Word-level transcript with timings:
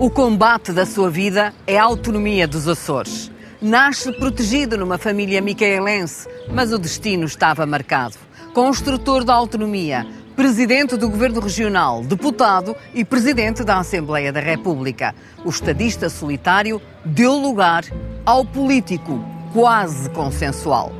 O 0.00 0.08
combate 0.08 0.72
da 0.72 0.86
sua 0.86 1.10
vida 1.10 1.52
é 1.66 1.78
a 1.78 1.84
autonomia 1.84 2.48
dos 2.48 2.66
Açores. 2.66 3.30
Nasce 3.60 4.10
protegido 4.14 4.78
numa 4.78 4.96
família 4.96 5.42
micaelense, 5.42 6.26
mas 6.50 6.72
o 6.72 6.78
destino 6.78 7.26
estava 7.26 7.66
marcado. 7.66 8.16
Construtor 8.54 9.24
da 9.24 9.34
autonomia, 9.34 10.06
presidente 10.34 10.96
do 10.96 11.10
governo 11.10 11.38
regional, 11.38 12.02
deputado 12.02 12.74
e 12.94 13.04
presidente 13.04 13.62
da 13.62 13.76
Assembleia 13.76 14.32
da 14.32 14.40
República. 14.40 15.14
O 15.44 15.50
estadista 15.50 16.08
solitário 16.08 16.80
deu 17.04 17.34
lugar 17.34 17.84
ao 18.24 18.42
político 18.42 19.22
quase 19.52 20.08
consensual. 20.08 20.92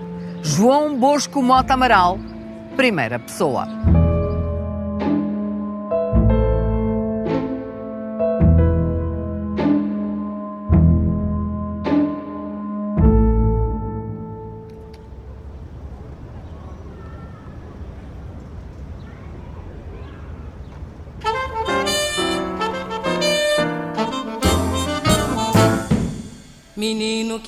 João 0.43 0.95
Bosco 0.95 1.43
Mota 1.43 1.73
Amaral, 1.73 2.19
primeira 2.77 3.19
pessoa. 3.19 3.67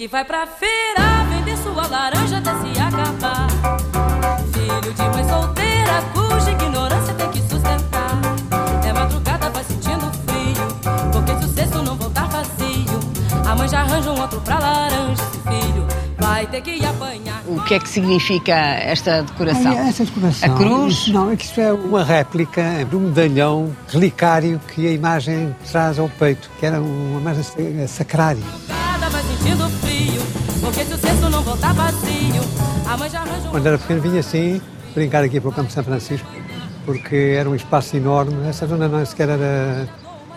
Que 0.03 0.09
vai 0.09 0.25
pra 0.25 0.45
feira 0.49 1.25
vender 1.31 1.57
sua 1.59 1.87
laranja 1.87 2.39
até 2.39 2.51
se 2.55 2.81
acabar. 2.81 3.47
Filho 4.53 4.93
de 4.95 5.03
mãe 5.03 5.29
solteira 5.29 6.03
cuja 6.13 6.51
ignorância 6.51 7.15
tem 7.15 7.31
que 7.31 7.39
sustentar. 7.43 8.21
É 8.85 8.93
madrugada, 8.93 9.49
vai 9.51 9.63
sentindo 9.63 10.11
frio, 10.27 11.13
porque 11.13 11.37
se 11.37 11.45
o 11.45 11.55
cesto 11.55 11.83
não 11.83 11.95
voltar 11.95 12.27
vazio, 12.27 12.99
a 13.49 13.55
mãe 13.55 13.69
já 13.69 13.83
arranja 13.83 14.11
um 14.11 14.21
outro 14.21 14.41
pra 14.41 14.59
laranja. 14.59 15.23
Esse 15.23 15.39
filho 15.39 15.87
vai 16.19 16.49
ter 16.49 16.63
que 16.63 16.85
apanhar. 16.85 17.41
O 17.47 17.63
que 17.63 17.75
é 17.75 17.79
que 17.79 17.89
significa 17.89 18.55
esta 18.55 19.23
decoração? 19.23 19.71
Olha, 19.71 19.89
essa 19.89 20.05
decoração. 20.05 20.53
A 20.53 20.57
cruz? 20.57 20.95
Isso, 20.95 21.13
não, 21.13 21.31
é 21.31 21.37
que 21.37 21.45
isso 21.45 21.61
é 21.61 21.73
uma 21.73 22.03
réplica 22.03 22.85
do 22.91 22.99
medalhão 22.99 23.71
relicário 23.87 24.61
que 24.75 24.85
a 24.85 24.91
imagem 24.91 25.55
traz 25.71 26.01
ao 26.01 26.09
peito, 26.09 26.51
que 26.59 26.67
era 26.67 26.81
uma 26.81 27.21
imagem 27.21 27.87
sacrária. 27.87 28.43
Porque 30.73 30.85
se 30.85 30.95
o 30.95 30.99
cesto 30.99 31.29
não 31.31 31.43
voltar 31.43 31.75
vazio, 31.75 32.43
a 32.87 32.97
mãe 32.97 33.11
já 33.11 33.21
arranja 33.21 33.49
um 33.49 33.51
Quando 33.51 33.67
era 33.67 33.79
pequeno 33.79 34.01
vinha 34.01 34.21
assim, 34.21 34.61
brincar 34.95 35.23
aqui 35.25 35.41
para 35.41 35.51
o 35.51 35.53
Campo 35.53 35.69
de 35.69 35.75
São 35.75 35.85
Francisco, 35.85 36.27
porque 36.87 37.35
era 37.39 37.49
um 37.49 37.55
espaço 37.55 37.97
enorme. 37.97 38.49
Essa 38.49 38.67
zona 38.67 38.89
não 38.89 39.05
sequer 39.05 39.29
era 39.29 39.89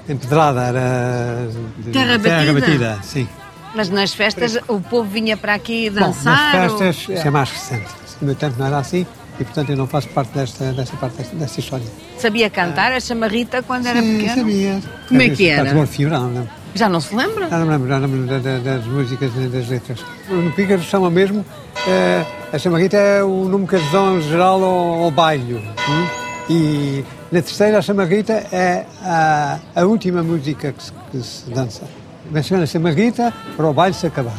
empedrada, 0.07 0.61
era 0.63 1.47
de 1.77 1.91
Terra 1.91 2.53
batida? 2.53 2.99
sim. 3.03 3.27
Mas 3.73 3.89
nas 3.89 4.13
festas 4.13 4.57
o 4.69 4.79
povo 4.79 5.09
vinha 5.09 5.35
para 5.35 5.53
aqui 5.53 5.89
Bom, 5.89 5.99
dançar? 5.99 6.53
nas 6.61 6.71
ou- 6.73 6.77
festas 6.79 7.17
isso 7.17 7.27
é 7.27 7.31
mais 7.31 7.49
recente. 7.49 7.85
No 8.21 8.27
meu 8.27 8.35
tempo 8.35 8.55
não 8.57 8.67
era 8.67 8.77
assim 8.77 9.05
e, 9.37 9.43
portanto, 9.43 9.69
eu 9.69 9.75
não 9.77 9.85
faço 9.85 10.07
parte 10.09 10.31
desta, 10.33 10.71
desta 10.71 10.95
parte 10.95 11.17
desta, 11.17 11.35
desta 11.35 11.59
história. 11.59 11.85
Sabia 12.17 12.49
cantar 12.49 12.93
a 12.93 12.99
chamarrita 13.01 13.61
quando 13.63 13.85
era 13.87 14.01
Sim, 14.01 14.17
pequeno? 14.17 14.35
sabia. 14.35 14.81
Como 15.09 15.21
é 15.21 15.29
que 15.29 15.47
era? 15.49 15.77
Orfeu, 15.77 16.09
não, 16.09 16.29
não. 16.29 16.47
Já 16.75 16.89
não 16.89 16.99
se 16.99 17.15
lembra? 17.15 17.49
Já 17.49 17.57
não 17.57 17.65
me 17.65 17.71
lembro, 17.71 17.87
já 17.87 17.99
não 17.99 18.07
me 18.07 18.15
lembro 18.27 18.39
da- 18.41 18.57
da- 18.57 18.75
das 18.77 18.85
músicas 18.85 19.33
nem 19.33 19.49
das 19.49 19.67
letras. 19.69 19.99
No 20.29 20.51
Pícaro 20.51 20.81
chama 20.81 21.09
mesmo, 21.09 21.45
eh, 21.87 22.25
a 22.51 22.59
chamarrita 22.59 22.97
é 22.97 23.23
o 23.23 23.45
nome 23.45 23.65
que 23.65 23.75
eles 23.75 23.89
dão 23.91 24.17
em 24.17 24.21
geral 24.21 24.61
ao, 24.63 25.03
ao 25.05 25.11
baile. 25.11 25.55
hum? 25.55 26.07
E 26.49 27.03
na 27.31 27.41
terceira, 27.41 27.79
a 27.79 27.81
chamarrita 27.81 28.33
é 28.51 28.85
a, 29.01 29.57
a 29.75 29.83
última 29.85 30.21
música 30.21 30.73
que 30.73 30.83
se, 30.83 30.91
que 31.11 31.17
se 31.21 31.49
dança. 31.49 31.83
Menciona 32.29 32.63
a 32.63 32.67
chamarrita 32.67 33.33
para 33.55 33.65
o 33.67 33.73
baile 33.73 33.95
se 33.95 34.05
acabar. 34.05 34.37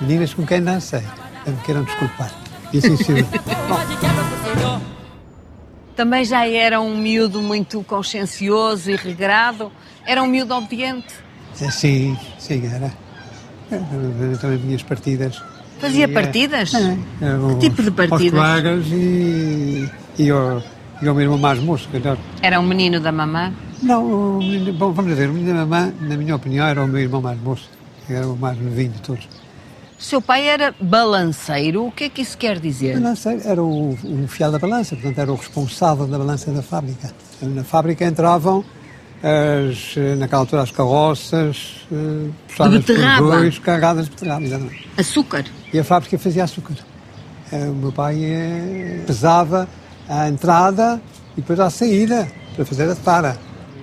Meninas 0.00 0.32
com 0.32 0.46
quem 0.46 0.62
dancei, 0.62 1.02
não 1.46 1.52
me 1.54 1.60
queiram 1.62 1.82
desculpar. 1.82 2.30
E 2.72 2.78
assim 2.78 2.96
quebra 2.96 3.24
pro 3.24 4.54
senhor. 4.60 4.80
Também 5.96 6.24
já 6.24 6.46
era 6.48 6.80
um 6.80 6.96
miúdo 6.96 7.42
muito 7.42 7.82
consciencioso 7.82 8.90
e 8.90 8.96
regrado. 8.96 9.70
Era 10.06 10.22
um 10.22 10.26
miúdo 10.26 10.54
obediente. 10.54 11.14
Sim, 11.54 12.16
sim, 12.38 12.66
era. 12.66 12.92
Era 13.70 14.36
Também 14.40 14.58
minhas 14.58 14.82
partidas. 14.82 15.42
Fazia 15.80 16.04
E, 16.04 16.08
partidas? 16.08 16.72
É, 16.74 16.96
é, 17.22 17.34
o- 17.36 17.58
tipo 17.58 17.82
de 17.82 17.90
partidas? 17.90 18.38
Aos 18.38 18.60
colegas 18.60 18.86
e, 18.92 19.88
e, 20.18 20.30
ao, 20.30 20.62
e 21.02 21.08
ao 21.08 21.14
meu 21.14 21.20
irmão 21.22 21.38
mais 21.38 21.58
moço. 21.60 21.88
que 21.88 22.00
era- 22.42 22.60
um 22.60 22.62
menino 22.66 23.00
da 23.00 23.10
mamã? 23.10 23.52
Não, 23.82 24.38
menino- 24.38 24.72
bom, 24.74 24.92
vamos 24.92 25.14
ver, 25.16 25.28
o 25.28 25.32
menino 25.32 25.54
da 25.58 25.66
mamã, 25.66 25.92
na 26.00 26.16
minha 26.16 26.36
opinião, 26.36 26.66
era 26.66 26.82
o 26.84 26.86
meu 26.86 27.00
irmão 27.00 27.20
mais 27.20 27.40
moço. 27.40 27.68
que 28.06 28.12
Era 28.12 28.26
o 28.28 28.36
mais 28.36 28.58
novinho 28.60 28.90
de 28.92 29.00
todos. 29.00 29.28
Seu 29.98 30.20
pai 30.20 30.46
era 30.48 30.74
balanceiro. 30.80 31.86
O 31.86 31.92
que 31.92 32.04
é 32.04 32.08
que 32.08 32.22
isso 32.22 32.36
quer 32.36 32.58
dizer? 32.58 32.98
Não 33.00 33.14
sei, 33.14 33.40
era 33.44 33.62
o, 33.62 33.90
o 33.92 34.26
fiel 34.28 34.50
da 34.50 34.58
balança, 34.58 34.96
portanto, 34.96 35.18
era 35.18 35.32
o 35.32 35.36
responsável 35.36 36.06
da 36.08 36.18
balança 36.18 36.50
da 36.50 36.62
fábrica. 36.62 37.12
Na 37.40 37.62
fábrica 37.64 38.04
entravam, 38.04 38.64
as, 39.22 39.96
naquela 40.18 40.42
altura, 40.42 40.62
as 40.62 40.70
carroças, 40.70 41.86
eh, 41.92 42.28
puxadas 42.48 42.84
por 42.84 42.94
beterraba. 42.94 43.36
dois, 43.38 43.58
carregadas 43.58 44.04
de 44.06 44.10
beterraba, 44.10 44.42
exatamente. 44.44 44.88
Açúcar. 44.96 45.44
E 45.72 45.78
a 45.78 45.84
fábrica 45.84 46.18
fazia 46.18 46.44
açúcar. 46.44 46.74
Eh, 47.52 47.68
O 47.68 47.74
meu 47.74 47.92
pai 47.92 48.24
eh, 48.24 49.02
pesava 49.06 49.68
a 50.08 50.28
entrada 50.28 51.00
e 51.36 51.40
depois 51.40 51.60
a 51.60 51.70
saída 51.70 52.28
para 52.56 52.64
fazer 52.64 52.90
a 52.90 52.94
tara. 52.94 53.36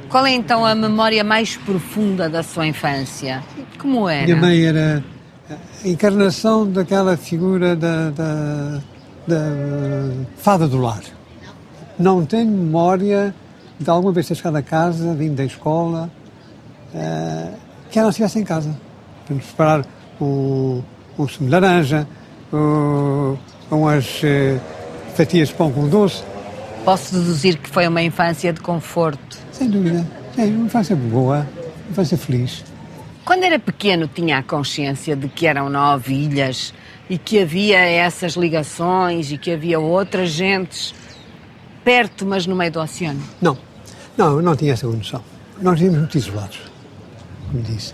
Qual 0.10 0.26
é 0.26 0.32
então 0.32 0.66
a 0.66 0.74
memória 0.76 1.24
mais 1.24 1.56
profunda 1.56 2.28
da 2.28 2.42
sua 2.44 2.66
infância? 2.68 3.44
Como 3.78 4.10
era? 4.10 4.26
Minha 4.26 4.38
mãe 4.38 4.66
era 4.66 5.04
a 5.84 5.88
encarnação 5.88 6.70
daquela 6.70 7.16
figura 7.16 7.76
da, 7.76 8.10
da, 8.10 8.80
da 9.28 9.40
fada 10.38 10.68
do 10.68 10.78
lar. 10.80 11.02
Não 11.98 12.26
tenho 12.26 12.50
memória 12.50 13.34
de 13.80 13.90
alguma 13.90 14.12
vez 14.12 14.28
ter 14.28 14.36
chegado 14.36 14.58
a 14.58 14.62
casa, 14.62 15.14
vindo 15.14 15.36
da 15.36 15.46
escola, 15.46 16.12
eh, 16.94 17.52
que 17.90 17.98
ela 17.98 18.06
não 18.06 18.10
estivesse 18.10 18.40
em 18.40 18.44
casa. 18.44 18.76
Para 19.26 19.36
nos 19.36 19.46
preparar 19.46 19.86
um, 20.20 20.84
um 21.18 21.28
sumo 21.28 21.46
de 21.46 21.52
laranja, 21.52 22.08
um, 22.52 23.38
umas 23.72 24.22
eh, 24.24 24.60
fatias 25.16 25.50
de 25.50 25.56
pão 25.56 25.72
com 25.72 25.88
doce. 25.88 26.24
Posso 26.84 27.14
deduzir 27.16 27.58
que 27.58 27.70
foi 27.70 27.88
uma 27.88 28.02
infância 28.02 28.52
de 28.52 28.60
conforto. 28.60 29.38
Sem 29.52 29.70
dúvida. 29.70 30.06
É 30.38 30.46
uma 30.46 30.66
infância 30.66 30.96
boa, 30.96 31.48
uma 31.86 31.92
infância 31.92 32.18
feliz. 32.18 32.64
Quando 33.24 33.44
era 33.44 33.60
pequeno, 33.60 34.08
tinha 34.08 34.40
a 34.40 34.44
consciência 34.44 35.16
de 35.16 35.28
que 35.28 35.46
eram 35.46 35.70
nove 35.70 36.14
ilhas 36.14 36.74
e 37.10 37.18
que 37.18 37.40
havia 37.40 37.80
essas 37.80 38.34
ligações 38.34 39.32
e 39.32 39.38
que 39.38 39.52
havia 39.52 39.80
outras 39.80 40.30
gentes 40.32 40.94
perto, 41.84 42.26
mas 42.26 42.46
no 42.46 42.56
meio 42.56 42.72
do 42.72 42.80
oceano. 42.80 43.22
Não, 43.42 43.58
não, 44.20 44.42
não 44.42 44.56
tinha 44.56 44.74
essa 44.74 44.86
noção. 44.86 45.24
Nós 45.62 45.80
vivemos 45.80 46.00
muito 46.00 46.18
isolados, 46.18 46.60
como 47.50 47.64
disse. 47.64 47.94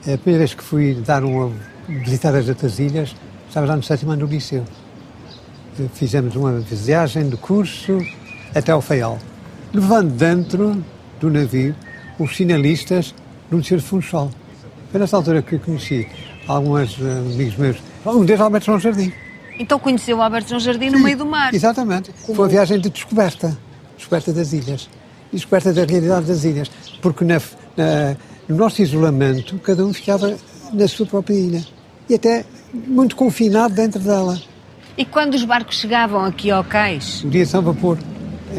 A 0.00 0.16
primeira 0.16 0.38
vez 0.38 0.54
que 0.54 0.64
fui 0.64 0.94
dar 0.94 1.22
uma, 1.22 1.52
visitar 1.86 2.34
as 2.34 2.48
outras 2.48 2.78
ilhas, 2.78 3.14
estava 3.46 3.66
lá 3.66 3.76
no 3.76 3.82
sétimo 3.82 4.12
ano 4.12 4.26
do 4.26 4.32
liceu. 4.32 4.64
Fizemos 5.94 6.34
uma 6.34 6.58
viagem 6.60 7.28
de 7.28 7.36
curso 7.36 7.98
até 8.54 8.72
ao 8.72 8.80
Faial, 8.80 9.18
levando 9.72 10.10
dentro 10.10 10.82
do 11.20 11.30
navio 11.30 11.74
os 12.18 12.32
finalistas 12.32 13.14
do 13.50 13.60
de 13.60 13.78
Funchal. 13.78 14.30
Foi 14.90 14.98
nessa 14.98 15.16
altura 15.16 15.42
que 15.42 15.58
conheci 15.58 16.08
alguns 16.46 16.98
eh, 16.98 17.18
amigos 17.18 17.56
meus, 17.56 17.76
um 18.06 18.24
deles 18.24 18.40
Alberto 18.40 18.66
João 18.66 18.80
Jardim. 18.80 19.12
Então 19.58 19.78
conheceu 19.78 20.16
o 20.16 20.22
Alberto 20.22 20.48
João 20.48 20.60
Jardim 20.60 20.88
no 20.88 20.98
meio 20.98 21.18
do 21.18 21.26
mar. 21.26 21.54
Exatamente. 21.54 22.10
Foi 22.24 22.34
uma 22.34 22.48
viagem 22.48 22.80
de 22.80 22.88
descoberta. 22.88 23.56
Descoberta 23.96 24.32
das 24.32 24.52
ilhas. 24.52 24.88
Descoberta 25.32 25.72
da 25.72 25.84
realidade 25.84 26.26
das 26.26 26.44
ilhas. 26.44 26.70
Porque 27.02 27.24
na- 27.24 27.40
na- 27.76 28.16
no 28.48 28.56
nosso 28.56 28.80
isolamento, 28.82 29.58
cada 29.58 29.84
um 29.84 29.92
ficava 29.92 30.34
na 30.72 30.88
sua 30.88 31.06
própria 31.06 31.34
ilha. 31.34 31.64
E 32.08 32.14
até 32.14 32.44
muito 32.72 33.14
confinado 33.16 33.74
dentro 33.74 34.00
dela. 34.00 34.38
E 34.96 35.04
quando 35.04 35.34
os 35.34 35.44
barcos 35.44 35.78
chegavam 35.78 36.24
aqui 36.24 36.50
ao 36.50 36.64
cais, 36.64 37.22
O 37.22 37.28
dia 37.28 37.44
de 37.44 37.50
São 37.50 37.62
Vapor 37.62 37.98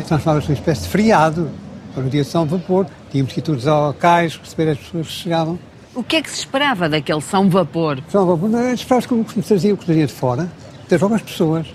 transformava-se 0.08 0.48
numa 0.50 0.60
espécie 0.60 0.82
de 0.84 0.88
feriado. 0.90 1.50
Para 1.94 2.06
o 2.06 2.10
dia 2.10 2.22
de 2.24 2.30
São 2.30 2.46
Vapor, 2.46 2.86
tínhamos 3.12 3.34
que 3.34 3.40
ir 3.40 3.44
todos 3.44 3.66
ao 3.68 3.94
cais, 3.94 4.38
receber 4.38 4.70
as 4.72 4.78
pessoas 4.78 5.08
que 5.08 5.14
chegavam. 5.14 5.60
o 5.96 6.04
que 6.04 6.16
é 6.18 6.22
que 6.22 6.30
se 6.30 6.38
esperava 6.40 6.88
daquele 6.88 7.20
São 7.20 7.50
Vapor? 7.50 7.98
São 8.10 8.26
Vapor, 8.26 8.56
as 8.56 8.82
pessoas 8.84 9.06
que 9.08 9.14
me 9.16 9.44
traziam, 9.44 9.76
que 9.76 9.86
trazia 9.86 10.06
de 10.08 10.14
fora, 10.14 10.48
das 10.88 11.00
próprias 11.00 11.24
pessoas. 11.24 11.68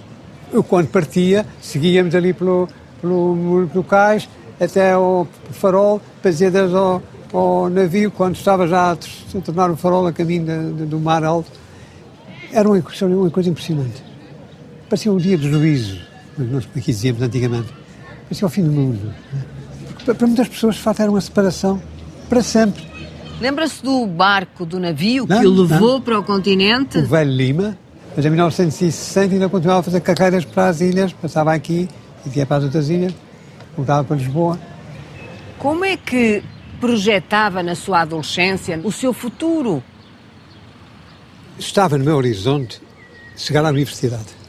Eu, 0.53 0.63
quando 0.63 0.87
partia, 0.87 1.45
seguíamos 1.61 2.15
ali 2.15 2.33
pelo, 2.33 2.69
pelo, 3.03 3.69
pelo 3.71 3.85
cais 3.85 4.29
até 4.61 4.93
ao 4.93 5.27
farol, 5.53 6.01
para 6.23 6.31
dizer 6.31 6.47
adeus 6.49 6.75
ao, 6.75 7.03
ao 7.33 7.69
navio, 7.71 8.11
quando 8.11 8.37
estava 8.37 8.67
já 8.69 8.91
a 8.93 8.93
a 8.93 9.41
tornar 9.41 9.71
o 9.71 9.77
farol 9.77 10.07
a 10.07 10.13
caminho 10.13 10.45
da- 10.47 10.57
da- 10.63 10.85
do 10.85 11.01
mar 11.01 11.25
alto. 11.25 11.51
Era 12.53 12.69
uma 12.69 12.81
coisa, 12.81 13.07
uma 13.07 13.31
coisa 13.31 13.51
impressionante. 13.51 14.03
Parecia 14.89 15.13
um 15.13 15.17
dia 15.17 15.37
de 15.37 15.51
juízo, 15.51 15.99
nós 16.39 16.65
aqui 16.77 16.93
dizíamos 16.93 17.21
antigamente. 17.23 17.69
Parecia 18.25 18.47
o 18.47 18.51
fim 18.51 18.63
do 18.63 18.71
mundo. 18.71 19.13
Porque 19.89 20.05
para- 20.05 20.15
para 20.15 20.27
muitas 20.27 20.49
pessoas, 20.49 20.77
de 20.77 20.81
facto, 20.83 21.01
era 21.01 21.11
uma 21.11 21.21
separação 21.21 21.83
para 22.29 22.43
sempre. 22.43 22.85
Lembra-se 23.41 23.83
do 23.83 24.07
barco, 24.07 24.65
do 24.65 24.79
navio 24.79 25.27
Não, 25.29 25.41
que 25.41 25.47
o 25.47 25.63
levou 25.63 25.95
não. 25.95 26.01
para 26.01 26.19
o 26.21 26.23
continente? 26.23 26.99
O 26.99 27.07
velho 27.07 27.31
Lima, 27.33 27.77
mas 28.17 28.25
em 28.25 28.31
1960 28.31 29.35
ainda 29.35 29.49
continuava 29.49 29.81
a 29.81 29.83
fazer 29.83 30.01
carreiras 30.01 30.45
para 30.45 30.69
as 30.69 30.81
ilhas, 30.81 31.13
passava 31.13 31.53
aqui 31.53 31.89
e 32.25 32.39
ia 32.39 32.47
para 32.47 32.59
as 32.59 32.65
outras 32.65 32.89
ilhas, 32.89 33.13
voltava 33.77 34.05
para 34.05 34.17
Lisboa. 34.17 34.59
Como 35.59 35.85
é 35.85 35.97
que 35.97 36.43
projetava 36.81 37.63
na 37.63 37.75
sua 37.75 38.03
adolescência 38.03 38.81
o 38.85 38.93
seu 38.93 39.13
futuro? 39.13 39.83
Estava 41.59 41.97
no 41.97 42.05
meu 42.05 42.17
horizonte 42.17 42.81
chegar 43.37 43.65
à 43.65 43.71
universidade. 43.71 44.45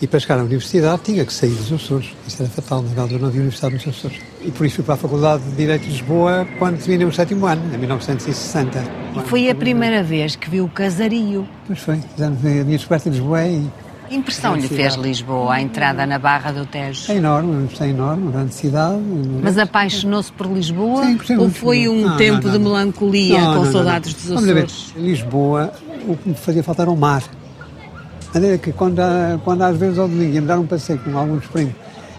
E 0.00 0.06
para 0.06 0.20
chegar 0.20 0.38
à 0.38 0.42
universidade 0.42 1.02
tinha 1.02 1.24
que 1.24 1.32
sair 1.32 1.50
dos 1.50 1.72
Açores. 1.72 2.10
Isso 2.26 2.42
era 2.42 2.50
fatal, 2.50 2.82
na 2.82 3.02
altura 3.02 3.18
não 3.18 3.28
havia 3.28 3.40
universidade 3.40 3.74
nos 3.74 3.88
Açores. 3.88 4.18
E 4.42 4.50
por 4.50 4.66
isso 4.66 4.76
fui 4.76 4.84
para 4.84 4.94
a 4.94 4.98
Faculdade 4.98 5.42
de 5.44 5.56
Direito 5.56 5.82
de 5.82 5.90
Lisboa 5.90 6.46
quando 6.58 6.78
terminei 6.78 7.06
o 7.06 7.12
sétimo 7.12 7.46
ano, 7.46 7.74
em 7.74 7.78
1960. 7.78 8.84
E 9.16 9.20
foi 9.26 9.48
a 9.48 9.54
primeira 9.54 10.02
vez 10.02 10.36
que 10.36 10.50
viu 10.50 10.66
o 10.66 10.68
casario. 10.68 11.48
Pois 11.66 11.78
foi, 11.78 11.94
a 11.94 12.28
minha 12.28 12.76
descoberta 12.76 13.08
de 13.08 13.16
Lisboa 13.16 13.40
é 13.40 13.60
Que 14.08 14.14
impressão 14.14 14.54
lhe 14.54 14.68
fez 14.68 14.94
Lisboa, 14.94 15.54
a 15.54 15.60
entrada 15.60 16.06
na 16.06 16.18
Barra 16.18 16.52
do 16.52 16.64
Tejo? 16.66 17.10
é 17.10 17.16
enorme, 17.16 17.68
é 17.80 17.88
enorme, 17.88 18.22
uma 18.24 18.30
grande 18.32 18.54
cidade. 18.54 19.00
Mas 19.42 19.58
apaixonou-se 19.58 20.30
por 20.32 20.46
Lisboa? 20.46 21.04
Sim, 21.24 21.36
ou 21.38 21.50
foi 21.50 21.88
um 21.88 22.02
Não, 22.02 22.16
tempo 22.16 22.46
não, 22.46 22.52
de 22.52 22.58
não. 22.58 22.64
melancolia 22.64 23.40
Não, 23.40 23.56
com 23.58 23.72
saudades 23.72 24.14
dos 24.14 24.26
Vamos 24.26 24.44
ver, 24.44 24.64
Açores? 24.64 24.92
Lisboa, 24.96 25.72
o 26.08 26.16
que 26.16 26.28
me 26.28 26.34
fazia 26.34 26.62
falta 26.62 26.82
era 26.82 26.90
o 26.90 26.96
mar. 26.96 27.22
De 27.22 28.34
maneira 28.34 28.58
que 28.58 28.72
quando, 28.72 29.00
quando 29.44 29.62
às 29.62 29.76
vezes 29.76 29.98
ao 29.98 30.08
domingo 30.08 30.34
ia 30.34 30.40
me 30.40 30.46
dar 30.46 30.58
um 30.58 30.66
passeio 30.66 30.98
com 30.98 31.16
alguns 31.16 31.46
primos 31.46 31.74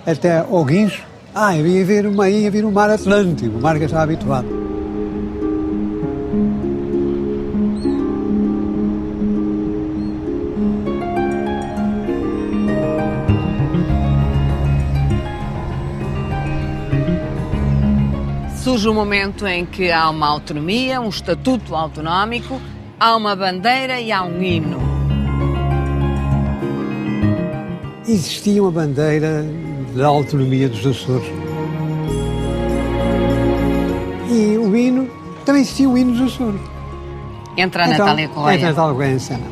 até 0.05 0.39
ao 0.39 0.65
Guincho, 0.65 1.03
ah, 1.35 1.55
eu 1.55 1.67
ia 1.67 1.85
ver, 1.85 2.07
uma, 2.07 2.27
ia 2.29 2.49
ver 2.49 2.65
o 2.65 2.71
mar 2.71 2.89
Atlântico, 2.89 3.57
o 3.57 3.61
mar 3.61 3.75
que 3.77 3.83
eu 3.83 3.85
estava 3.85 4.03
habituado. 4.03 4.66
Surge 18.77 18.89
o 18.89 18.94
momento 18.94 19.47
em 19.47 19.65
que 19.65 19.91
há 19.91 20.07
uma 20.07 20.27
autonomia, 20.27 21.01
um 21.01 21.09
estatuto 21.09 21.75
autonómico, 21.75 22.62
há 23.00 23.15
uma 23.15 23.35
bandeira 23.35 24.00
e 24.00 24.12
há 24.12 24.24
um 24.24 24.39
hino. 24.39 24.77
Existia 28.07 28.62
uma 28.62 28.71
bandeira 28.71 29.44
da 29.95 30.06
autonomia 30.06 30.69
dos 30.69 30.85
Açores. 30.85 31.25
E 34.29 34.57
o 34.59 34.77
hino, 34.77 35.09
também 35.44 35.63
existia 35.63 35.89
o 35.89 35.97
hino 35.97 36.12
dos 36.12 36.31
Açores. 36.35 36.62
Entra 37.57 37.83
a 37.83 37.88
Então, 37.88 38.06
Natália 38.06 38.30
Correia. 38.30 38.57
Entra 38.57 38.68
a 38.68 38.69
Natália 38.69 38.94
Correia 38.94 39.15
em 39.15 39.19
cena. 39.19 39.47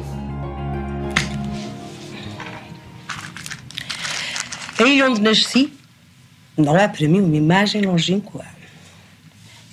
A 4.80 4.83
ilha 4.83 5.10
onde 5.10 5.19
nasci 5.19 5.74
não 6.56 6.78
é 6.78 6.88
para 6.88 7.07
mim 7.07 7.21
uma 7.21 7.36
imagem 7.36 7.81
longínqua. 7.81 8.55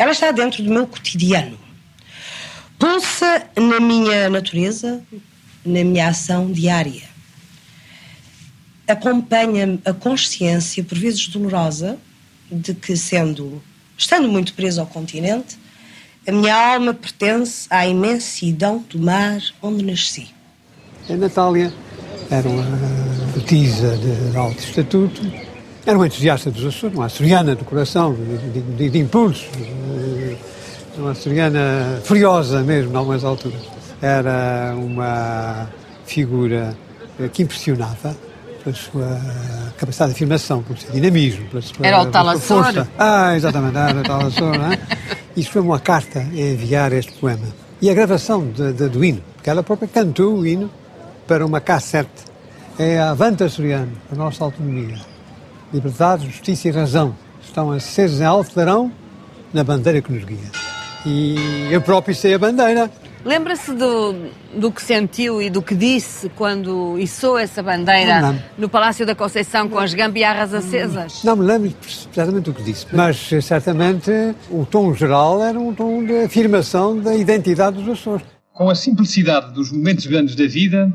Ela 0.03 0.11
está 0.11 0.33
dentro 0.33 0.65
do 0.65 0.69
meu 0.69 0.85
cotidiano. 0.85 1.57
Pulsa 2.77 3.47
na 3.57 3.79
minha 3.79 4.29
natureza, 4.29 5.01
na 5.65 5.85
minha 5.85 6.09
ação 6.09 6.51
diária. 6.51 7.05
Acompanha-me 8.89 9.81
a 9.85 9.93
consciência, 9.93 10.83
por 10.83 10.99
vezes 10.99 11.29
dolorosa, 11.29 11.97
de 12.51 12.75
que, 12.75 12.97
sendo, 12.97 13.63
estando 13.97 14.27
muito 14.27 14.55
preso 14.55 14.81
ao 14.81 14.89
continente, 14.89 15.57
a 16.27 16.33
minha 16.33 16.53
alma 16.53 16.93
pertence 16.93 17.69
à 17.71 17.87
imensidão 17.87 18.85
do 18.91 18.99
mar 18.99 19.41
onde 19.63 19.85
nasci. 19.85 20.27
A 21.09 21.15
Natália 21.15 21.73
era 22.29 22.49
uma 22.49 22.65
petisa 23.35 23.97
de 23.99 24.37
alto 24.37 24.59
estatuto, 24.59 25.23
era 25.85 25.97
uma 25.97 26.07
entusiasta 26.07 26.51
dos 26.51 26.65
Açores, 26.65 26.97
uma 26.97 27.07
açoriana 27.07 27.55
do 27.55 27.65
coração, 27.65 28.15
de, 28.15 28.61
de, 28.61 28.91
de 28.91 28.99
impulso, 28.99 29.47
uma 30.97 31.11
açoriana 31.13 32.01
furiosa 32.05 32.63
mesmo, 32.63 32.93
em 32.93 32.97
algumas 32.97 33.25
alturas. 33.25 33.61
Era 34.01 34.75
uma 34.77 35.69
figura 36.05 36.77
eh, 37.19 37.29
que 37.29 37.43
impressionava 37.43 38.15
pela 38.63 38.75
sua 38.77 39.21
capacidade 39.77 40.11
de 40.13 40.17
afirmação, 40.17 40.63
pelo 40.63 40.79
seu 40.79 40.91
dinamismo, 40.93 41.47
pela 41.49 41.63
sua, 41.63 41.87
Era 41.87 42.03
o 42.03 42.07
pela 42.07 42.37
sua 42.39 42.57
Talassor? 42.57 42.65
força. 42.65 42.89
Ah, 42.99 43.37
exatamente, 43.37 43.77
era 43.77 44.01
o 44.01 44.03
Talassor, 44.03 44.59
não 44.59 44.73
é? 44.73 44.79
Isto 45.37 45.53
foi 45.53 45.63
uma 45.63 45.81
carta 45.81 46.21
a 46.21 46.23
enviar 46.25 46.93
este 46.93 47.13
poema. 47.13 47.47
E 47.81 47.91
a 47.91 47.95
gravação 47.95 48.47
de, 48.51 48.73
de, 48.73 48.89
do 48.89 49.05
hino, 49.05 49.23
porque 49.35 49.51
ela 49.51 49.63
própria 49.63 49.89
cantou 49.89 50.35
o 50.37 50.47
hino 50.47 50.71
para 51.27 51.45
uma 51.45 51.61
cassete. 51.61 52.11
É 52.79 52.99
a 53.01 53.11
Avante 53.11 53.43
Açoriano, 53.45 53.93
a 54.11 54.15
nossa 54.15 54.45
autonomia. 54.45 54.97
Liberdade, 55.73 56.27
justiça 56.27 56.69
e 56.69 56.71
razão 56.71 57.15
estão 57.43 57.71
acesos 57.73 58.21
em 58.21 58.25
alto 58.25 58.53
clarão 58.53 58.93
na 59.53 59.65
bandeira 59.65 60.01
que 60.03 60.13
nos 60.13 60.25
guia. 60.25 60.51
E 61.07 61.69
eu 61.71 61.81
próprio 61.81 62.15
sei 62.15 62.35
a 62.35 62.39
bandeira. 62.39 62.91
Lembra-se 63.25 63.73
do, 63.73 64.17
do 64.57 64.73
que 64.73 64.83
sentiu 64.83 65.41
e 65.41 65.49
do 65.49 65.63
que 65.63 65.75
disse 65.77 66.29
quando 66.31 66.99
içou 66.99 67.39
essa 67.39 67.63
bandeira 67.63 68.21
Não, 68.21 68.33
não. 68.33 68.43
no 68.59 68.69
Palácio 68.69 69.07
da 69.07 69.15
Conceição 69.15 69.69
com 69.69 69.79
as 69.79 69.95
gambiarras 69.95 70.53
acesas? 70.53 71.23
Não 71.23 71.37
me 71.37 71.45
lembro 71.45 71.73
exatamente 72.13 72.45
do 72.45 72.53
que 72.55 72.63
disse, 72.65 72.87
mas 72.93 73.17
certamente 73.43 74.11
o 74.51 74.67
tom 74.67 74.93
geral 74.93 75.41
era 75.43 75.59
um 75.59 75.73
tom 75.73 76.05
de 76.05 76.25
afirmação 76.25 76.99
da 76.99 77.15
identidade 77.15 77.81
dos 77.81 77.89
Açores. 78.01 78.27
com 78.53 78.69
a 78.69 78.75
simplicidade 78.75 79.53
dos 79.55 79.71
momentos 79.71 80.05
grandes 80.07 80.35
da 80.35 80.47
vida, 80.47 80.93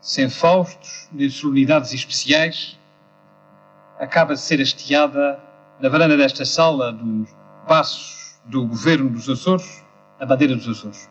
sem 0.00 0.30
faustos 0.30 1.08
nem 1.12 1.28
solenidades 1.28 1.92
especiais, 1.92 2.78
acaba 4.02 4.34
de 4.34 4.40
ser 4.40 4.60
hasteada 4.60 5.38
na 5.80 5.88
varanda 5.88 6.16
desta 6.16 6.44
sala 6.44 6.92
dos 6.92 7.28
passos 7.68 8.40
do 8.46 8.66
governo 8.66 9.08
dos 9.10 9.28
Açores, 9.28 9.84
a 10.18 10.26
bandeira 10.26 10.56
dos 10.56 10.68
Açores. 10.68 11.08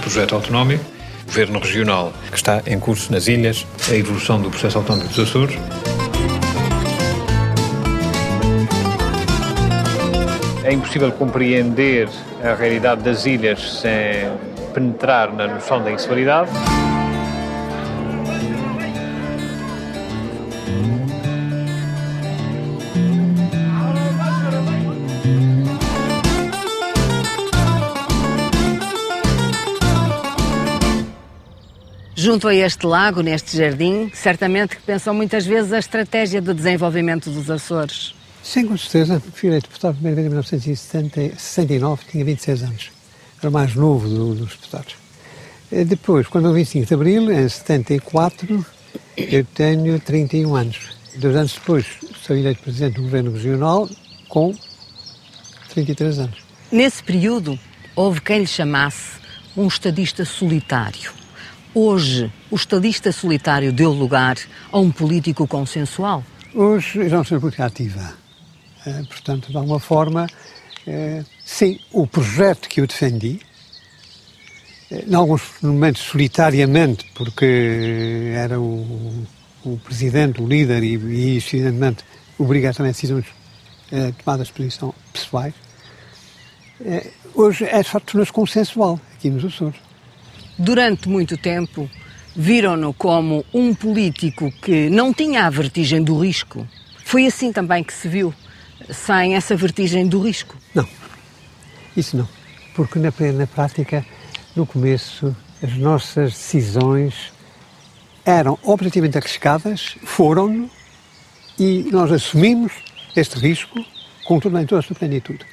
projeto 0.00 0.34
autonómico, 0.36 0.82
governo 1.26 1.58
regional 1.58 2.10
que 2.30 2.36
está 2.36 2.62
em 2.66 2.80
curso 2.80 3.12
nas 3.12 3.28
ilhas, 3.28 3.66
a 3.90 3.94
evolução 3.94 4.40
do 4.40 4.48
processo 4.48 4.78
autonómico 4.78 5.10
dos 5.10 5.28
Açores. 5.28 5.58
É 10.66 10.72
impossível 10.72 11.12
compreender 11.12 12.08
a 12.42 12.52
realidade 12.52 13.00
das 13.00 13.24
ilhas 13.24 13.80
sem 13.80 14.28
penetrar 14.74 15.32
na 15.32 15.46
noção 15.46 15.80
da 15.80 15.92
insularidade. 15.92 16.50
Junto 32.16 32.48
a 32.48 32.54
este 32.56 32.84
lago, 32.84 33.20
neste 33.20 33.56
jardim, 33.56 34.10
certamente 34.12 34.74
que 34.74 34.82
pensam 34.82 35.14
muitas 35.14 35.46
vezes 35.46 35.72
a 35.72 35.78
estratégia 35.78 36.40
de 36.40 36.52
desenvolvimento 36.52 37.30
dos 37.30 37.48
Açores. 37.48 38.15
Sim, 38.46 38.66
com 38.68 38.76
certeza. 38.76 39.20
Fui 39.34 39.48
eleito 39.48 39.66
deputado 39.68 39.94
primeira 39.94 40.14
vez 40.16 40.26
em 40.26 40.30
1969, 40.30 42.02
tinha 42.10 42.24
26 42.24 42.62
anos. 42.62 42.90
Era 43.40 43.48
o 43.48 43.52
mais 43.52 43.74
novo 43.74 44.08
do- 44.08 44.34
dos 44.36 44.50
deputados. 44.52 44.94
Eh, 45.72 45.84
Depois, 45.84 46.28
quando 46.28 46.46
eu 46.46 46.52
25 46.54 46.86
de 46.86 46.94
Abril, 46.94 47.32
em 47.32 47.48
74, 47.48 48.64
eu 49.16 49.44
tenho 49.44 49.98
31 49.98 50.54
anos. 50.54 50.78
Dois 51.16 51.34
anos 51.34 51.54
depois, 51.54 51.86
sou 52.24 52.36
eleito 52.36 52.62
presidente 52.62 52.94
do 52.94 53.02
Governo 53.02 53.32
Regional 53.32 53.88
com 54.28 54.54
33 55.70 56.18
anos. 56.20 56.38
Nesse 56.70 57.02
período, 57.02 57.58
houve 57.96 58.20
quem 58.20 58.40
lhe 58.40 58.46
chamasse 58.46 59.16
um 59.56 59.66
estadista 59.66 60.24
solitário. 60.24 61.10
Hoje, 61.74 62.32
o 62.50 62.54
estadista 62.56 63.10
solitário 63.10 63.72
deu 63.72 63.90
lugar 63.92 64.36
a 64.70 64.78
um 64.78 64.90
político 64.90 65.46
consensual. 65.48 66.22
Hoje 66.54 67.08
já 67.08 67.16
não 67.18 67.24
sou 67.24 67.40
política 67.40 67.66
ativa. 67.66 68.14
Eh, 68.86 69.02
portanto, 69.08 69.50
de 69.50 69.56
alguma 69.56 69.80
forma, 69.80 70.26
eh, 70.86 71.24
sim, 71.44 71.78
o 71.92 72.06
projeto 72.06 72.68
que 72.68 72.80
eu 72.80 72.86
defendi, 72.86 73.40
eh, 74.90 75.04
em 75.08 75.14
alguns 75.14 75.42
momentos 75.60 76.02
solitariamente, 76.02 77.04
porque 77.14 78.32
era 78.34 78.60
o, 78.60 79.26
o 79.64 79.76
presidente, 79.78 80.40
o 80.40 80.46
líder, 80.46 80.82
e, 80.84 80.94
e 80.94 81.36
evidentemente, 81.36 82.04
obriga 82.38 82.72
também 82.72 82.90
a 82.90 82.92
decisões 82.92 83.26
eh, 83.90 84.12
tomadas 84.24 84.50
posição 84.50 84.94
pessoais, 85.12 85.54
hoje 87.34 87.64
é 87.64 87.82
de 87.82 87.88
facto 87.88 88.12
tornou-se 88.12 88.32
consensual 88.32 89.00
aqui 89.14 89.30
nos 89.30 89.44
Açores. 89.46 89.80
Durante 90.58 91.08
muito 91.08 91.36
tempo, 91.36 91.90
Viram-no 92.38 92.92
como 92.92 93.46
um 93.52 93.74
político 93.74 94.52
que 94.60 94.90
não 94.90 95.10
tinha 95.10 95.46
a 95.46 95.50
vertigem 95.50 96.02
do 96.02 96.18
risco. 96.18 96.68
Foi 97.02 97.24
assim 97.24 97.50
também 97.50 97.82
que 97.82 97.94
se 97.94 98.06
viu, 98.08 98.34
sem 98.90 99.34
essa 99.34 99.56
vertigem 99.56 100.06
do 100.06 100.20
risco. 100.20 100.56
Não, 100.74 100.88
isso 101.96 102.16
não. 102.16 102.28
Porque 102.74 102.98
na, 102.98 103.12
na 103.32 103.46
prática, 103.46 104.04
no 104.54 104.66
começo, 104.66 105.34
as 105.62 105.76
nossas 105.76 106.32
decisões 106.32 107.32
eram 108.24 108.58
objetivamente 108.62 109.16
arriscadas, 109.16 109.96
foram 110.04 110.68
e 111.58 111.88
nós 111.90 112.12
assumimos 112.12 112.72
este 113.14 113.38
risco 113.38 113.82
com 114.24 114.38
toda, 114.38 114.60
em 114.60 114.66
toda 114.66 114.80
a 114.80 114.82
sua 114.82 114.96
plenitude. 114.96 115.46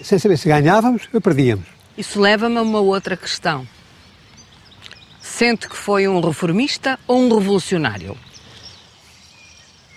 Sem 0.00 0.18
saber 0.18 0.36
se 0.36 0.48
ganhávamos 0.48 1.08
ou 1.12 1.20
perdíamos. 1.20 1.66
Isso 1.96 2.20
leva-me 2.20 2.58
a 2.58 2.62
uma 2.62 2.80
outra 2.80 3.16
questão. 3.16 3.66
Sente 5.20 5.68
que 5.68 5.76
foi 5.76 6.06
um 6.06 6.20
reformista 6.20 6.98
ou 7.06 7.20
um 7.20 7.34
revolucionário? 7.34 8.16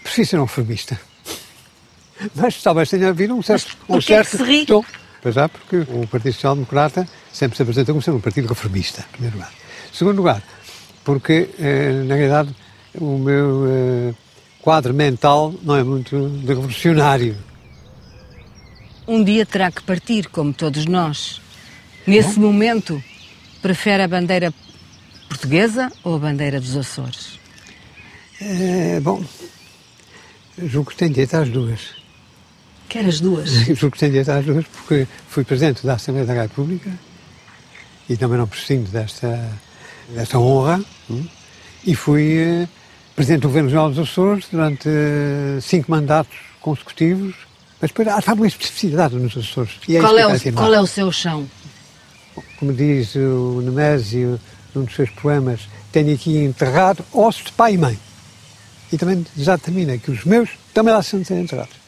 Preciso 0.04 0.32
ser 0.32 0.40
um 0.40 0.46
reformista. 0.46 1.00
Mas 2.36 2.62
talvez 2.62 2.90
tenha 2.90 3.10
havido 3.10 3.36
um 3.36 3.42
certo. 3.42 3.78
Mas 3.88 3.98
um 3.98 4.02
certo... 4.02 4.32
que 4.32 4.38
se 4.38 4.44
ri? 4.44 4.62
Estou. 4.62 4.86
Pois 5.22 5.36
já, 5.36 5.48
porque 5.48 5.78
o 5.78 6.08
Partido 6.08 6.34
Social 6.34 6.56
Democrata 6.56 7.08
sempre 7.32 7.56
se 7.56 7.62
apresenta 7.62 7.92
como 7.92 8.02
sendo 8.02 8.18
um 8.18 8.22
partido 8.22 8.48
reformista, 8.48 9.02
em 9.02 9.12
primeiro 9.12 9.38
lugar. 9.38 9.52
Em 9.94 9.96
segundo 9.96 10.18
lugar, 10.18 10.42
porque, 11.04 11.50
eh, 11.60 12.04
na 12.06 12.16
realidade, 12.16 12.56
o 12.96 13.18
meu 13.18 13.66
eh, 13.68 14.14
quadro 14.62 14.94
mental 14.94 15.54
não 15.62 15.76
é 15.76 15.84
muito 15.84 16.28
de 16.28 16.48
revolucionário. 16.48 17.38
Um 19.08 19.24
dia 19.24 19.46
terá 19.46 19.72
que 19.72 19.84
partir, 19.84 20.28
como 20.28 20.54
todos 20.54 20.86
nós. 20.86 21.40
Nesse 22.08 22.40
Bom. 22.40 22.48
momento, 22.48 23.04
prefere 23.62 24.04
a 24.04 24.08
bandeira 24.08 24.52
portuguesa 25.28 25.92
ou 26.04 26.16
a 26.16 26.20
bandeira 26.20 26.60
dos 26.60 26.76
Açores? 26.76 27.40
É, 28.40 29.00
bom, 29.00 29.24
julgo 30.58 30.90
que 30.90 30.98
tem 30.98 31.10
direito 31.10 31.36
às 31.36 31.50
duas. 31.50 32.01
Quer 32.92 33.06
as 33.06 33.22
duas? 33.22 33.50
tem 33.98 34.10
direito 34.10 34.30
às 34.30 34.46
duas 34.46 34.66
porque 34.66 35.08
fui 35.30 35.46
presidente 35.46 35.88
da 35.88 35.94
Assembleia 35.94 36.28
da 36.28 36.34
República 36.34 36.92
e 38.10 38.18
também 38.18 38.38
não 38.38 38.46
prescindo 38.46 38.92
desta, 38.92 39.50
desta 40.10 40.38
honra 40.38 40.84
hum, 41.10 41.26
e 41.86 41.96
fui 41.96 42.38
eh, 42.38 42.68
presidente 43.16 43.44
do 43.44 43.48
Governo 43.48 43.70
Regional 43.70 43.90
dos 43.92 44.00
Açores 44.00 44.46
durante 44.52 44.90
eh, 44.90 45.60
cinco 45.62 45.90
mandatos 45.90 46.38
consecutivos 46.60 47.34
mas 47.80 47.92
depois 47.92 48.10
há 48.10 48.34
uma 48.34 48.46
especificidade 48.46 49.16
nos 49.16 49.38
Açores. 49.38 49.80
É 49.90 50.00
qual, 50.02 50.20
é 50.20 50.28
o, 50.28 50.54
qual 50.54 50.74
é 50.74 50.82
o 50.82 50.86
seu 50.86 51.10
chão? 51.14 51.48
Como 52.60 52.74
diz 52.74 53.16
o 53.16 53.62
Nemésio 53.64 54.38
num 54.76 54.84
dos 54.84 54.96
seus 54.96 55.10
poemas, 55.12 55.62
tenho 55.94 56.14
aqui 56.14 56.38
enterrado 56.38 57.06
ossos 57.14 57.46
de 57.46 57.52
pai 57.54 57.74
e 57.74 57.78
mãe. 57.78 57.98
E 58.92 58.98
também 58.98 59.26
já 59.36 59.58
termina 59.58 59.98
que 59.98 60.12
os 60.12 60.26
meus 60.26 60.50
também 60.74 60.94
lá 60.94 61.02
são 61.02 61.22
enterrados. 61.22 61.81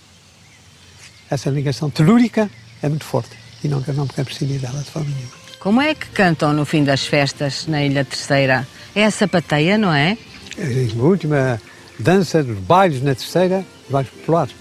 Essa 1.34 1.50
ligação 1.50 1.90
telúrica 1.90 2.48
é 2.80 2.88
muito 2.88 3.06
forte 3.06 3.36
e 3.64 3.68
não, 3.68 3.84
não 3.96 4.04
me 4.04 4.24
prescindir 4.24 4.60
dela 4.60 4.80
de 4.84 4.92
forma 4.92 5.10
nenhuma. 5.10 5.34
Como 5.60 5.82
é 5.82 5.96
que 5.96 6.08
cantam 6.10 6.54
no 6.54 6.64
fim 6.64 6.84
das 6.84 7.08
festas 7.08 7.66
na 7.66 7.84
Ilha 7.84 8.06
Terceira? 8.06 8.68
É 8.94 9.06
a 9.06 9.10
sapateia, 9.10 9.76
não 9.76 9.92
é? 9.92 10.16
é 10.60 10.88
a 10.96 11.02
última 11.02 11.60
dança 11.98 12.44
dos 12.44 12.60
bailes 12.60 13.02
na 13.02 13.16
Terceira, 13.16 13.66
os 13.86 13.92
bailes 13.92 14.12
populares, 14.12 14.54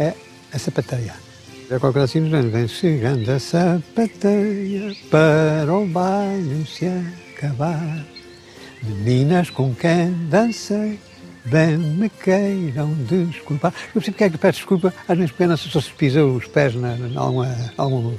é 0.00 0.14
a 0.52 0.58
sapateia. 0.58 1.14
É 1.70 1.78
qualquer 1.78 2.02
assim 2.02 2.18
nos 2.18 2.34
anos, 2.34 2.52
vem 2.52 2.66
chegando 2.66 3.30
a 3.30 3.38
sapateia 3.38 4.96
para 5.08 5.72
o 5.72 5.86
baile 5.86 6.66
se 6.66 6.86
acabar. 7.36 8.04
Meninas 8.82 9.50
com 9.50 9.72
quem 9.72 10.10
dancei, 10.28 10.98
bem 11.46 11.78
me 11.78 12.08
queiram 12.08 12.92
desculpar. 12.94 13.72
Eu 13.94 14.00
sei 14.00 14.12
porque 14.12 14.24
é 14.24 14.30
que 14.30 14.38
peço 14.38 14.58
desculpa, 14.58 14.92
às 15.08 15.16
vezes 15.16 15.32
pequenas 15.32 15.60
só 15.60 15.80
se 15.80 15.90
pisou 15.90 16.36
os 16.36 16.46
pés 16.46 16.74
na, 16.74 16.96
na 16.96 17.20
alguma, 17.20 17.56
algum 17.76 18.14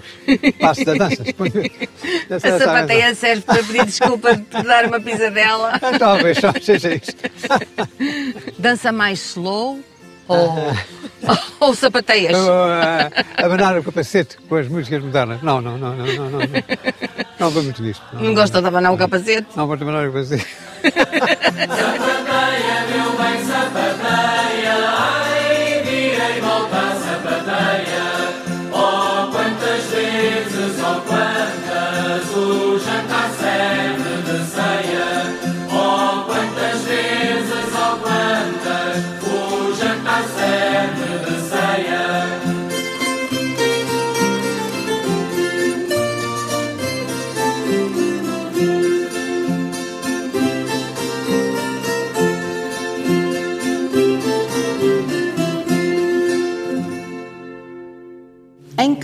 passo 0.59 0.85
da 0.85 0.93
dança. 0.93 1.23
a 2.31 2.59
sapateia 2.59 3.15
serve 3.15 3.41
para 3.41 3.63
pedir 3.63 3.85
desculpa 3.85 4.35
de 4.35 4.63
dar 4.63 4.85
uma 4.85 4.99
pisadela. 4.99 5.79
Talvez 5.99 6.37
só 6.37 6.51
seja 6.61 6.95
isto. 6.95 7.15
Dança 8.57 8.91
mais 8.91 9.19
slow 9.19 9.79
ou... 10.27 10.53
Ou 11.59 11.73
sapateias? 11.75 12.37
Uh, 12.37 13.43
abanar 13.43 13.77
o 13.77 13.83
capacete 13.83 14.37
com 14.47 14.55
as 14.55 14.67
músicas 14.67 15.03
modernas. 15.03 15.41
Não, 15.41 15.61
não, 15.61 15.77
não, 15.77 15.95
não, 15.95 16.05
não. 16.05 16.29
Não, 16.29 16.29
não, 16.29 16.39
não 17.39 17.49
vou 17.49 17.63
muito 17.63 17.81
disto. 17.81 18.03
Não, 18.13 18.33
gosta 18.33 18.61
de 18.61 18.67
abanar 18.67 18.93
o 18.93 18.97
capacete? 18.97 19.47
Não, 19.55 19.67
vou 19.67 19.75
abanar 19.75 20.07
o 20.07 20.11
capacete. 20.11 20.45
sapateia, 20.83 22.85
meu 22.89 23.11
bem, 23.17 23.45
sapateia, 23.45 24.36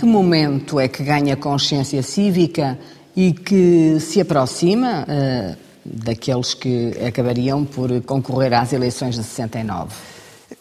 que 0.04 0.10
momento 0.10 0.78
é 0.78 0.86
que 0.86 1.02
ganha 1.02 1.34
consciência 1.34 2.02
cívica 2.02 2.78
e 3.16 3.32
que 3.32 3.98
se 4.00 4.20
aproxima 4.20 5.06
uh, 5.08 5.56
daqueles 5.82 6.52
que 6.52 6.92
acabariam 7.06 7.64
por 7.64 7.88
concorrer 8.02 8.52
às 8.52 8.74
eleições 8.74 9.14
de 9.14 9.24
69? 9.24 9.94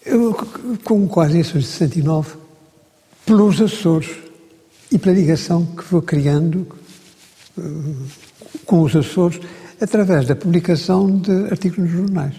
Eu 0.05 0.33
concorro 0.85 1.25
às 1.25 1.31
eleições 1.31 1.65
de 1.65 1.69
69 1.71 2.37
pelos 3.25 3.61
Açores 3.61 4.11
e 4.89 4.97
pela 4.97 5.13
ligação 5.13 5.65
que 5.65 5.83
vou 5.91 6.01
criando 6.01 6.65
uh, 7.57 7.95
com 8.65 8.81
os 8.81 8.95
Açores 8.95 9.41
através 9.81 10.25
da 10.25 10.37
publicação 10.37 11.19
de 11.19 11.51
artigos 11.51 11.79
nos 11.79 11.91
jornais. 11.91 12.35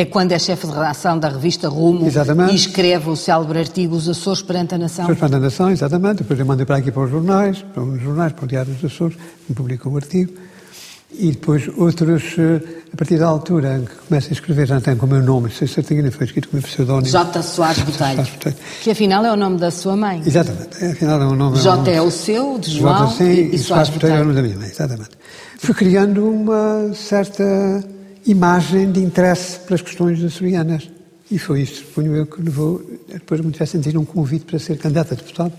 É 0.00 0.06
quando 0.06 0.32
é 0.32 0.38
chefe 0.38 0.66
de 0.66 0.72
redação 0.72 1.18
da 1.18 1.28
revista 1.28 1.68
Rumo 1.68 2.06
exatamente. 2.06 2.52
e 2.52 2.56
escreve 2.56 3.10
o 3.10 3.14
célebre 3.14 3.58
artigo 3.58 3.94
Os 3.94 4.08
Açores 4.08 4.40
perante 4.40 4.74
a 4.74 4.78
Nação. 4.78 5.04
Açores 5.04 5.20
perante 5.20 5.36
a 5.36 5.40
Nação, 5.40 5.70
exatamente. 5.70 6.22
Depois 6.22 6.40
eu 6.40 6.46
mando 6.46 6.64
para 6.64 6.76
aqui 6.76 6.90
para 6.90 7.02
os 7.02 7.10
jornais, 7.10 7.62
para 7.74 7.82
os 7.82 8.00
jornais, 8.00 8.32
para 8.32 8.44
o 8.46 8.48
Diário 8.48 8.72
dos 8.72 8.90
Açores, 8.90 9.18
que 9.46 9.52
publica 9.52 9.90
o 9.90 9.96
artigo. 9.96 10.32
E 11.12 11.32
depois 11.32 11.68
outros, 11.76 12.22
eh, 12.38 12.62
a 12.90 12.96
partir 12.96 13.18
da 13.18 13.26
altura 13.26 13.82
que 13.86 14.08
começo 14.08 14.28
a 14.30 14.32
escrever, 14.32 14.66
já 14.66 14.80
tem 14.80 14.96
com 14.96 15.04
o 15.04 15.08
meu 15.10 15.22
nome, 15.22 15.50
se 15.50 15.64
artigo 15.64 16.10
foi 16.12 16.24
escrito 16.24 16.48
com 16.48 16.56
o 16.56 16.60
meu 16.60 16.66
pseudónimo. 16.66 17.06
J. 17.06 17.42
Soares 17.42 17.82
Botelho. 17.82 18.26
Que 18.82 18.92
afinal 18.92 19.22
é 19.26 19.30
o 19.30 19.36
nome 19.36 19.58
da 19.58 19.70
sua 19.70 19.96
mãe. 19.96 20.22
Exatamente. 20.24 20.82
Afinal 20.82 21.20
é 21.20 21.26
o 21.26 21.34
nome... 21.34 21.58
J 21.58 21.90
é 21.90 22.00
o 22.00 22.10
seu, 22.10 22.58
de 22.58 22.70
João, 22.70 23.06
J, 23.06 23.16
sim, 23.18 23.24
e, 23.24 23.54
e 23.54 23.58
Soares 23.58 23.90
Botelho 23.90 24.14
é 24.14 24.16
o 24.16 24.24
nome 24.24 24.34
da 24.34 24.40
minha 24.40 24.56
mãe, 24.56 24.68
exatamente. 24.68 25.10
Fui 25.58 25.74
criando 25.74 26.26
uma 26.26 26.90
certa 26.94 27.44
imagem 28.26 28.90
de 28.90 29.00
interesse 29.00 29.60
pelas 29.60 29.82
questões 29.82 30.22
açorianas. 30.22 30.90
E 31.30 31.38
foi 31.38 31.62
isto, 31.62 31.86
suponho 31.86 32.16
eu, 32.16 32.26
que 32.26 32.42
levou, 32.42 32.82
depois 33.08 33.40
me 33.40 33.52
tivesse 33.52 33.72
sentido 33.72 34.00
um 34.00 34.04
convite 34.04 34.44
para 34.44 34.58
ser 34.58 34.76
candidato 34.78 35.12
a 35.12 35.16
deputado 35.16 35.52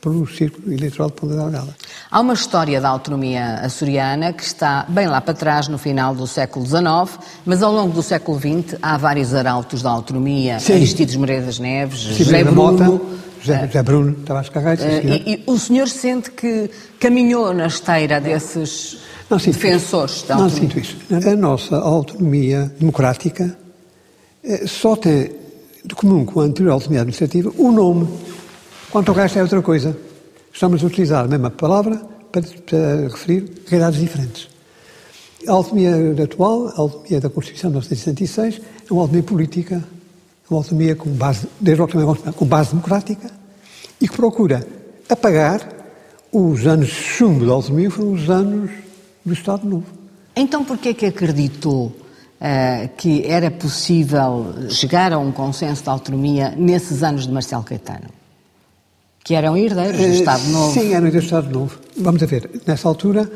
pelo 0.00 0.26
Círculo 0.26 0.72
Eleitoral 0.72 1.10
de 1.10 1.16
Ponta 1.16 1.36
Delgada. 1.36 1.76
Há 2.10 2.20
uma 2.20 2.32
história 2.34 2.80
da 2.80 2.88
autonomia 2.88 3.56
açoriana 3.56 4.32
que 4.32 4.42
está 4.42 4.86
bem 4.88 5.06
lá 5.06 5.20
para 5.20 5.34
trás, 5.34 5.68
no 5.68 5.78
final 5.78 6.14
do 6.14 6.26
século 6.26 6.64
XIX, 6.66 7.18
mas 7.44 7.62
ao 7.62 7.72
longo 7.72 7.92
do 7.92 8.02
século 8.02 8.38
XX 8.38 8.78
há 8.80 8.96
vários 8.96 9.34
arautos 9.34 9.82
da 9.82 9.90
autonomia, 9.90 10.58
Sim. 10.58 10.74
Aristides 10.74 11.16
Moreira 11.16 11.46
das 11.46 11.58
Neves, 11.58 12.00
Sim, 12.00 12.24
José 12.24 12.44
Bruno... 12.44 12.72
Mota, 12.72 13.00
José, 13.42 13.66
José 13.66 13.82
Bruno, 13.82 14.14
Tavares 14.16 14.48
Carreiro, 14.50 14.82
uh, 14.82 14.86
e, 14.86 15.32
e 15.32 15.44
o 15.46 15.58
senhor 15.58 15.88
sente 15.88 16.30
que 16.30 16.70
caminhou 16.98 17.54
na 17.54 17.66
esteira 17.66 18.20
desses 18.20 18.98
não 19.30 19.38
defensores 19.38 20.24
da 20.24 20.34
autonomia? 20.34 20.60
Não 20.60 20.70
sinto 20.70 20.78
isso. 20.78 20.96
A 21.28 21.36
nossa 21.36 21.76
autonomia 21.76 22.72
democrática 22.78 23.56
eh, 24.42 24.66
só 24.66 24.96
tem 24.96 25.30
de 25.84 25.94
comum 25.94 26.24
com 26.24 26.40
a 26.40 26.44
anterior 26.44 26.72
autonomia 26.72 27.00
administrativa 27.00 27.52
o 27.56 27.70
nome. 27.70 28.08
Quanto 28.90 29.10
ao 29.10 29.16
resto 29.16 29.38
é 29.38 29.42
outra 29.42 29.62
coisa. 29.62 29.96
Estamos 30.52 30.82
a 30.82 30.86
utilizar 30.86 31.24
a 31.24 31.28
mesma 31.28 31.50
palavra 31.50 31.96
para, 32.32 32.42
para 32.42 33.08
referir 33.08 33.50
realidades 33.66 34.00
diferentes. 34.00 34.48
A 35.46 35.52
autonomia 35.52 36.22
atual, 36.22 36.68
a 36.68 36.80
autonomia 36.80 37.20
da 37.20 37.30
Constituição 37.30 37.70
de 37.70 37.76
1966, 37.76 38.60
é 38.90 38.92
uma 38.92 39.02
autonomia 39.02 39.22
política, 39.22 39.76
é 39.76 40.52
uma 40.52 40.58
autonomia 40.58 40.96
com 40.96 41.08
base, 41.10 41.46
desde 41.58 41.80
logo 41.80 42.16
com 42.32 42.44
base 42.44 42.70
democrática 42.70 43.30
e 44.00 44.08
que 44.08 44.16
procura 44.16 44.66
apagar 45.08 45.66
os 46.32 46.66
anos 46.66 46.88
de 46.88 46.94
chumbo 46.94 47.46
da 47.46 47.52
autonomia, 47.52 47.90
foram 47.90 48.12
os 48.12 48.28
anos 48.28 48.70
do 49.30 49.34
Estado 49.34 49.66
Novo. 49.66 49.86
Então, 50.34 50.64
por 50.64 50.76
que 50.78 50.90
é 50.90 50.94
que 50.94 51.06
acreditou 51.06 51.86
uh, 51.86 52.88
que 52.96 53.24
era 53.26 53.50
possível 53.50 54.54
chegar 54.68 55.12
a 55.12 55.18
um 55.18 55.32
consenso 55.32 55.82
de 55.82 55.88
autonomia 55.88 56.54
nesses 56.56 57.02
anos 57.02 57.26
de 57.26 57.32
Marcelo 57.32 57.62
Caetano? 57.62 58.08
Que 59.22 59.34
eram 59.34 59.56
herdeiros 59.56 60.00
do 60.00 60.06
Estado 60.06 60.44
Novo. 60.48 60.72
Sim, 60.72 60.92
eram 60.92 61.06
herdeiros 61.06 61.30
do 61.30 61.36
Estado 61.36 61.50
Novo. 61.50 61.78
Vamos 61.96 62.22
a 62.22 62.26
ver, 62.26 62.50
nessa 62.66 62.88
altura, 62.88 63.30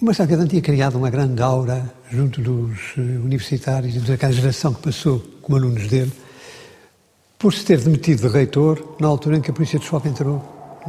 Marcelo 0.00 0.28
Caetano 0.28 0.48
tinha 0.48 0.62
criado 0.62 0.96
uma 0.96 1.10
grande 1.10 1.40
aura 1.40 1.90
junto 2.10 2.40
dos 2.40 2.96
universitários 2.96 3.96
e 3.96 4.00
daquela 4.00 4.32
geração 4.32 4.74
que 4.74 4.82
passou 4.82 5.24
como 5.40 5.56
alunos 5.56 5.86
dele, 5.88 6.12
por 7.38 7.54
se 7.54 7.64
ter 7.64 7.80
demitido 7.80 8.28
de 8.28 8.28
reitor 8.28 8.96
na 9.00 9.08
altura 9.08 9.38
em 9.38 9.40
que 9.40 9.50
a 9.50 9.54
polícia 9.54 9.78
de 9.78 9.84
choque 9.86 10.08
entrou 10.08 10.42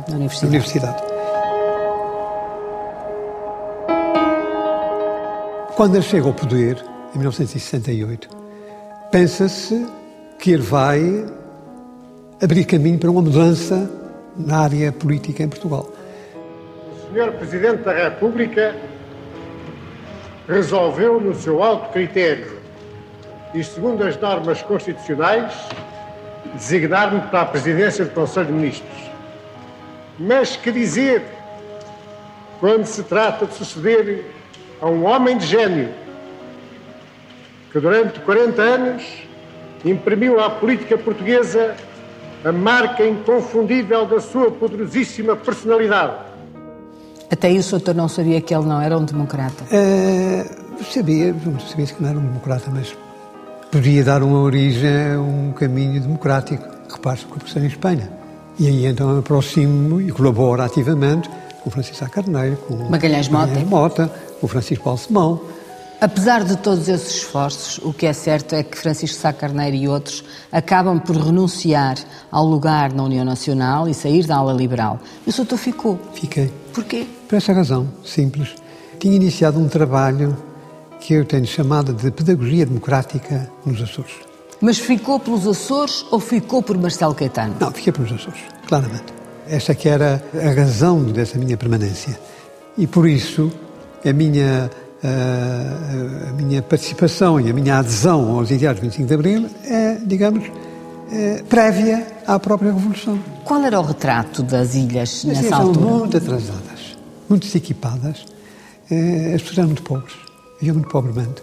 na 0.07 0.15
universidade. 0.15 0.43
Na 0.43 0.49
universidade. 0.49 1.12
Quando 5.75 5.95
ele 5.95 6.03
chega 6.03 6.27
ao 6.27 6.33
poder, 6.33 6.77
em 7.15 7.17
1968, 7.17 8.29
pensa-se 9.11 9.87
que 10.37 10.51
ele 10.51 10.61
vai 10.61 11.25
abrir 12.39 12.63
caminho 12.65 12.99
para 12.99 13.09
uma 13.09 13.23
mudança 13.23 13.89
na 14.37 14.59
área 14.59 14.91
política 14.91 15.41
em 15.41 15.49
Portugal. 15.49 15.91
O 16.35 17.13
Sr. 17.15 17.31
Presidente 17.39 17.81
da 17.81 17.91
República 17.91 18.75
resolveu, 20.47 21.19
no 21.19 21.33
seu 21.33 21.63
alto 21.63 21.91
critério 21.91 22.59
e 23.55 23.63
segundo 23.63 24.03
as 24.03 24.15
normas 24.19 24.61
constitucionais, 24.61 25.53
designar-me 26.53 27.21
para 27.29 27.41
a 27.41 27.45
presidência 27.45 28.05
do 28.05 28.11
Conselho 28.11 28.45
de 28.45 28.53
Ministros. 28.53 29.11
Mas 30.19 30.55
que 30.55 30.71
dizer 30.71 31.23
quando 32.59 32.85
se 32.85 33.01
trata 33.01 33.47
de 33.47 33.55
suceder 33.55 34.23
a 34.83 34.89
um 34.89 35.05
homem 35.05 35.37
de 35.37 35.45
gênio 35.45 35.89
que 37.71 37.79
durante 37.79 38.19
40 38.19 38.61
anos 38.61 39.03
imprimiu 39.85 40.41
à 40.41 40.49
política 40.49 40.97
portuguesa 40.97 41.73
a 42.43 42.51
marca 42.51 43.07
inconfundível 43.07 44.05
da 44.05 44.19
sua 44.19 44.51
poderosíssima 44.51 45.37
personalidade. 45.37 46.15
Até 47.31 47.49
isso 47.49 47.77
o 47.77 47.79
doutor 47.79 47.95
não 47.95 48.09
sabia 48.09 48.41
que 48.41 48.53
ele 48.53 48.65
não 48.65 48.81
era 48.81 48.97
um 48.97 49.05
democrata? 49.05 49.63
Uh, 49.63 50.83
sabia, 50.83 51.33
sabia 51.69 51.85
que 51.85 52.03
não 52.03 52.09
era 52.09 52.19
um 52.19 52.25
democrata, 52.25 52.69
mas 52.69 52.93
podia 53.71 54.03
dar 54.03 54.21
uma 54.21 54.39
origem 54.39 55.13
a 55.15 55.21
um 55.21 55.53
caminho 55.53 56.01
democrático. 56.01 56.61
Repare-se 56.91 57.25
com 57.25 57.35
a 57.35 57.37
pressão 57.39 57.63
em 57.63 57.67
Espanha. 57.67 58.11
E 58.59 58.67
aí 58.67 58.85
então 58.85 59.17
aproximo 59.17 60.01
e 60.01 60.11
colaboro 60.11 60.61
ativamente 60.61 61.29
com 61.63 61.69
Francisco 61.69 62.07
Carneiro, 62.09 62.57
com 62.57 62.75
Magalhães 62.89 63.29
Mota. 63.29 63.47
Magalhães 63.47 63.69
Mota, 63.69 64.11
com 64.43 64.47
Francisco 64.49 64.83
Balsemão. 64.83 65.39
Apesar 66.01 66.43
de 66.43 66.57
todos 66.57 66.89
esses 66.89 67.15
esforços, 67.15 67.77
o 67.77 67.93
que 67.93 68.05
é 68.05 68.11
certo 68.11 68.53
é 68.55 68.61
que 68.61 68.77
Francisco 68.77 69.17
Sá 69.17 69.31
Carneiro 69.31 69.77
e 69.77 69.87
outros 69.87 70.21
acabam 70.51 70.99
por 70.99 71.15
renunciar 71.15 71.95
ao 72.29 72.45
lugar 72.45 72.91
na 72.91 73.03
União 73.03 73.23
Nacional 73.23 73.87
e 73.87 73.93
sair 73.93 74.27
da 74.27 74.35
ala 74.35 74.51
liberal. 74.51 74.99
E 75.25 75.29
o 75.29 75.31
Soutor 75.31 75.57
ficou. 75.57 75.97
Fiquei. 76.13 76.51
Porquê? 76.73 77.07
Por 77.25 77.37
essa 77.37 77.53
razão, 77.53 77.87
simples. 78.03 78.53
Tinha 78.99 79.15
iniciado 79.15 79.57
um 79.57 79.69
trabalho 79.69 80.35
que 80.99 81.13
eu 81.13 81.23
tenho 81.23 81.45
chamado 81.47 81.93
de 81.93 82.11
Pedagogia 82.11 82.65
Democrática 82.65 83.49
nos 83.65 83.81
Açores. 83.81 84.11
Mas 84.59 84.77
ficou 84.77 85.21
pelos 85.21 85.47
Açores 85.47 86.05
ou 86.11 86.19
ficou 86.19 86.61
por 86.61 86.77
Marcelo 86.77 87.15
Caetano? 87.15 87.55
Não, 87.61 87.71
fiquei 87.71 87.93
pelos 87.93 88.11
Açores, 88.11 88.41
claramente. 88.67 89.05
Esta 89.47 89.73
que 89.73 89.87
era 89.87 90.21
a 90.33 90.53
razão 90.53 91.01
dessa 91.01 91.37
minha 91.37 91.55
permanência. 91.55 92.19
E 92.77 92.85
por 92.85 93.07
isso, 93.07 93.49
a 94.05 94.13
minha 94.13 94.69
a, 95.03 96.29
a 96.29 96.33
minha 96.33 96.61
participação 96.61 97.39
e 97.39 97.49
a 97.49 97.53
minha 97.53 97.79
adesão 97.79 98.37
aos 98.37 98.49
ideais 98.49 98.77
do 98.77 98.83
25 98.83 99.07
de 99.07 99.13
Abril 99.13 99.49
é, 99.65 99.97
digamos, 100.05 100.43
é, 101.11 101.43
prévia 101.43 102.07
à 102.25 102.39
própria 102.39 102.71
Revolução. 102.71 103.19
Qual 103.43 103.61
era 103.61 103.79
o 103.79 103.83
retrato 103.83 104.41
das 104.41 104.75
ilhas 104.75 105.09
As 105.09 105.23
nessa 105.25 105.41
ilhas 105.41 105.53
altura? 105.53 105.85
Eram 105.85 105.99
muito 105.99 106.17
atrasadas, 106.17 106.97
muito 107.29 107.45
desequipadas, 107.45 108.25
é, 108.89 109.33
as 109.35 109.41
pessoas 109.41 109.57
eram 109.57 109.67
muito 109.67 109.83
pobres, 109.83 110.15
viviam 110.59 110.75
muito 110.75 110.89
pobremente. 110.89 111.41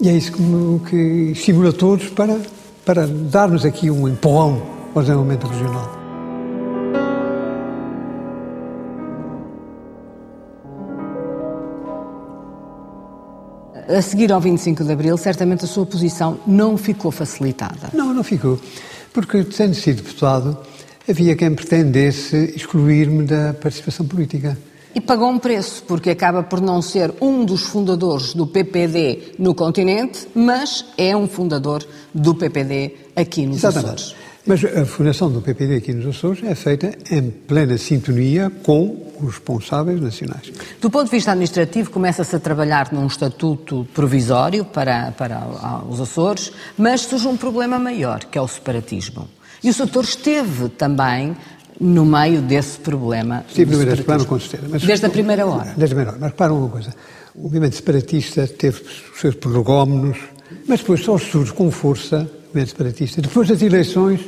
E 0.00 0.08
é 0.08 0.12
isso 0.12 0.32
que, 0.32 0.90
que 0.90 1.32
estimula 1.32 1.72
todos 1.72 2.08
para, 2.10 2.38
para 2.84 3.06
darmos 3.06 3.64
aqui 3.64 3.90
um 3.90 4.08
empurrão 4.08 4.62
ao 4.94 5.02
desenvolvimento 5.02 5.46
regional. 5.46 5.99
A 13.96 14.00
seguir 14.00 14.30
ao 14.30 14.40
25 14.40 14.84
de 14.84 14.92
Abril, 14.92 15.16
certamente 15.16 15.64
a 15.64 15.68
sua 15.68 15.84
posição 15.84 16.38
não 16.46 16.76
ficou 16.76 17.10
facilitada. 17.10 17.90
Não, 17.92 18.14
não 18.14 18.22
ficou. 18.22 18.60
Porque, 19.12 19.42
tendo 19.42 19.74
sido 19.74 20.02
deputado, 20.02 20.56
havia 21.08 21.34
quem 21.34 21.52
pretendesse 21.52 22.52
excluir-me 22.54 23.24
da 23.24 23.52
participação 23.52 24.06
política. 24.06 24.56
E 24.94 25.00
pagou 25.00 25.28
um 25.28 25.38
preço, 25.40 25.82
porque 25.88 26.10
acaba 26.10 26.42
por 26.42 26.60
não 26.60 26.80
ser 26.80 27.12
um 27.20 27.44
dos 27.44 27.62
fundadores 27.62 28.32
do 28.32 28.46
PPD 28.46 29.34
no 29.38 29.54
continente, 29.54 30.28
mas 30.34 30.84
é 30.96 31.16
um 31.16 31.26
fundador 31.26 31.84
do 32.14 32.34
PPD 32.34 32.94
aqui 33.16 33.44
nos 33.44 33.58
Exatamente. 33.58 34.02
Açores. 34.02 34.29
Mas 34.46 34.64
a 34.64 34.86
fundação 34.86 35.30
do 35.30 35.42
PPD 35.42 35.76
aqui 35.76 35.92
nos 35.92 36.06
Açores 36.06 36.42
é 36.44 36.54
feita 36.54 36.92
em 37.10 37.30
plena 37.30 37.76
sintonia 37.76 38.50
com 38.62 39.10
os 39.20 39.34
responsáveis 39.34 40.00
nacionais. 40.00 40.50
Do 40.80 40.90
ponto 40.90 41.04
de 41.04 41.10
vista 41.10 41.32
administrativo, 41.32 41.90
começa-se 41.90 42.34
a 42.34 42.40
trabalhar 42.40 42.90
num 42.90 43.06
estatuto 43.06 43.86
provisório 43.92 44.64
para, 44.64 45.12
para 45.12 45.46
os 45.88 46.00
Açores, 46.00 46.52
mas 46.78 47.02
surge 47.02 47.28
um 47.28 47.36
problema 47.36 47.78
maior, 47.78 48.24
que 48.24 48.38
é 48.38 48.40
o 48.40 48.48
separatismo. 48.48 49.28
E 49.62 49.68
o 49.68 49.74
setor 49.74 50.04
esteve 50.04 50.70
também 50.70 51.36
no 51.78 52.06
meio 52.06 52.40
desse 52.40 52.78
problema. 52.78 53.44
Estive 53.46 53.72
no 53.72 53.78
meio 53.78 53.90
desse 53.90 54.02
problema, 54.02 54.24
com 54.24 54.40
certeza. 54.40 54.68
Mas, 54.70 54.82
Desde 54.82 55.04
a 55.04 55.10
primeira 55.10 55.46
hora. 55.46 55.74
Desde 55.76 55.84
a 55.84 55.88
primeira 55.88 56.10
hora. 56.12 56.18
Mas 56.18 56.30
reparam 56.30 56.58
uma 56.58 56.68
coisa. 56.68 56.94
O 57.34 57.42
movimento 57.42 57.76
separatista 57.76 58.46
teve 58.46 58.82
os 58.82 59.20
seus 59.20 59.34
prolegómenos, 59.34 60.18
mas 60.66 60.80
depois 60.80 61.00
só 61.04 61.18
surge 61.18 61.52
com 61.52 61.70
força 61.70 62.28
o 62.50 62.56
movimento 62.56 62.68
separatista 62.70 63.22
depois 63.22 63.48
das 63.48 63.62
eleições 63.62 64.20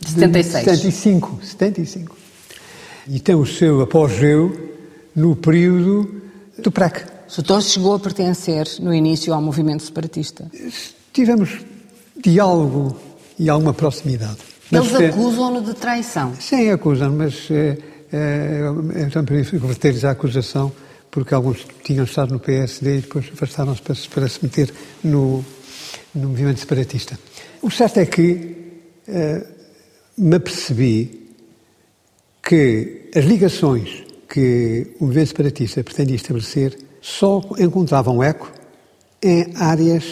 De 0.00 0.10
76. 0.12 0.64
75. 0.64 1.38
75. 1.42 2.16
E 3.08 3.20
tem 3.20 3.34
o 3.34 3.46
seu 3.46 3.80
apogeu 3.80 4.74
no 5.14 5.34
período 5.36 6.22
do 6.58 6.70
PREC. 6.70 7.04
O 7.28 7.32
setor 7.32 7.62
chegou 7.62 7.94
a 7.94 7.98
pertencer, 7.98 8.68
no 8.80 8.94
início, 8.94 9.34
ao 9.34 9.42
movimento 9.42 9.82
separatista. 9.82 10.50
Tivemos 11.12 11.60
diálogo 12.22 12.96
e 13.38 13.48
alguma 13.48 13.74
proximidade. 13.74 14.38
Eles 14.70 14.92
eh, 14.94 15.06
acusam-no 15.08 15.62
de 15.62 15.74
traição. 15.74 16.34
Sim, 16.38 16.70
acusam, 16.70 17.12
mas 17.12 17.48
eh, 17.50 17.78
eh, 18.12 18.60
eu 18.96 19.10
também 19.10 19.42
reverter-lhes 19.42 20.04
a 20.04 20.10
acusação 20.12 20.72
porque 21.10 21.32
alguns 21.34 21.66
tinham 21.84 22.04
estado 22.04 22.32
no 22.32 22.40
PSD 22.40 22.98
e 22.98 23.00
depois 23.00 23.26
afastaram-se 23.32 23.80
para, 23.82 23.94
se- 23.94 24.08
para 24.08 24.28
se 24.28 24.38
meter 24.42 24.72
no, 25.02 25.44
no 26.14 26.28
movimento 26.28 26.58
separatista. 26.60 27.18
O 27.66 27.70
certo 27.70 27.98
é 27.98 28.06
que 28.06 28.54
eh, 29.08 29.44
me 30.16 30.36
apercebi 30.36 31.32
que 32.40 33.10
as 33.12 33.24
ligações 33.24 34.04
que 34.28 34.94
o 35.00 35.06
movimento 35.06 35.30
separatista 35.30 35.82
pretendia 35.82 36.14
estabelecer 36.14 36.78
só 37.00 37.40
encontravam 37.58 38.22
eco 38.22 38.52
em 39.20 39.52
áreas 39.56 40.04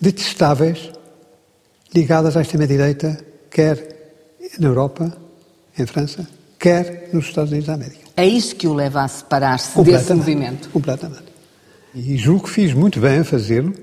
detestáveis 0.00 0.92
ligadas 1.92 2.36
à 2.36 2.42
extrema-direita, 2.42 3.18
quer 3.50 4.14
na 4.60 4.68
Europa, 4.68 5.12
em 5.76 5.86
França, 5.86 6.24
quer 6.56 7.10
nos 7.12 7.26
Estados 7.26 7.50
Unidos 7.50 7.66
da 7.66 7.74
América. 7.74 7.98
É 8.16 8.24
isso 8.24 8.54
que 8.54 8.68
o 8.68 8.74
leva 8.74 9.02
a 9.02 9.08
separar-se 9.08 9.82
desse 9.82 10.14
movimento. 10.14 10.68
Completamente. 10.68 11.24
E 11.96 12.16
julgo 12.16 12.44
que 12.44 12.50
fiz 12.50 12.72
muito 12.72 13.00
bem 13.00 13.18
a 13.18 13.24
fazê-lo 13.24 13.74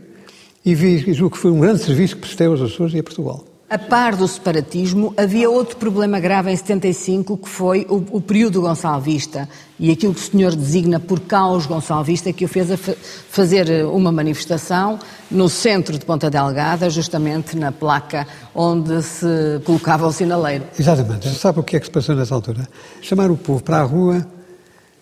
e 0.74 1.14
julgo 1.14 1.36
que 1.36 1.42
foi 1.42 1.52
um 1.52 1.60
grande 1.60 1.84
serviço 1.84 2.16
que 2.16 2.22
prestei 2.22 2.48
aos 2.48 2.62
Açores 2.62 2.94
e 2.94 3.00
a 3.00 3.04
Portugal. 3.04 3.46
A 3.70 3.78
par 3.78 4.16
do 4.16 4.28
separatismo, 4.28 5.14
havia 5.16 5.48
outro 5.48 5.78
problema 5.78 6.20
grave 6.20 6.50
em 6.52 6.56
75, 6.56 7.38
que 7.38 7.48
foi 7.48 7.86
o, 7.88 8.04
o 8.18 8.20
período 8.20 8.62
gonçalvista 8.62 9.48
e 9.80 9.92
aquilo 9.92 10.12
que 10.16 10.20
o 10.22 10.24
senhor 10.24 10.56
designa 10.56 11.00
por 11.00 11.20
caos 11.20 11.68
gonçalvista, 11.68 12.34
que 12.34 12.44
o 12.46 12.48
fez 12.48 12.72
a 12.72 12.78
fa- 12.78 12.96
fazer 13.30 13.70
eh, 13.70 13.86
uma 13.86 14.12
manifestação 14.12 14.98
no 15.30 15.48
centro 15.48 16.00
de 16.00 16.04
Ponta 16.04 16.32
Delgada, 16.32 16.90
justamente 16.90 17.56
na 17.56 17.72
placa 17.72 18.26
onde 18.56 19.04
se 19.04 19.28
colocava 19.64 20.08
o 20.08 20.12
sinaleiro. 20.12 20.64
Exatamente. 20.80 21.30
Sabe 21.30 21.60
o 21.60 21.64
que 21.64 21.76
é 21.76 21.80
que 21.80 21.86
se 21.86 21.92
passou 21.92 22.16
nessa 22.16 22.34
altura? 22.34 22.68
Chamar 23.04 23.30
o 23.30 23.38
povo 23.38 23.62
para 23.62 23.82
a 23.82 23.84
rua, 23.84 24.26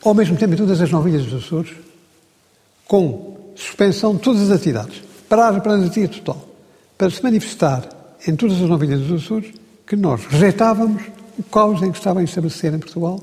ao 0.03 0.13
mesmo 0.13 0.35
tempo 0.35 0.55
em 0.55 0.57
todas 0.57 0.81
as 0.81 0.91
novilhas 0.91 1.23
dos 1.23 1.41
Açores, 1.45 1.71
com 2.85 3.37
suspensão 3.55 4.13
de 4.13 4.19
todas 4.21 4.41
as 4.41 4.51
atividades. 4.51 5.06
Para 5.29 5.49
a 5.49 5.89
dia 5.89 6.07
total. 6.07 6.47
Para 6.97 7.09
se 7.09 7.21
manifestar 7.21 7.87
em 8.25 8.35
todas 8.35 8.61
as 8.61 8.69
novilhas 8.69 9.01
dos 9.01 9.23
Açores 9.23 9.53
que 9.85 9.95
nós 9.95 10.25
rejeitávamos 10.25 11.03
o 11.37 11.43
caos 11.43 11.81
em 11.81 11.91
que 11.91 11.97
estava 11.97 12.19
a 12.19 12.23
estabelecer 12.23 12.73
em 12.73 12.79
Portugal 12.79 13.21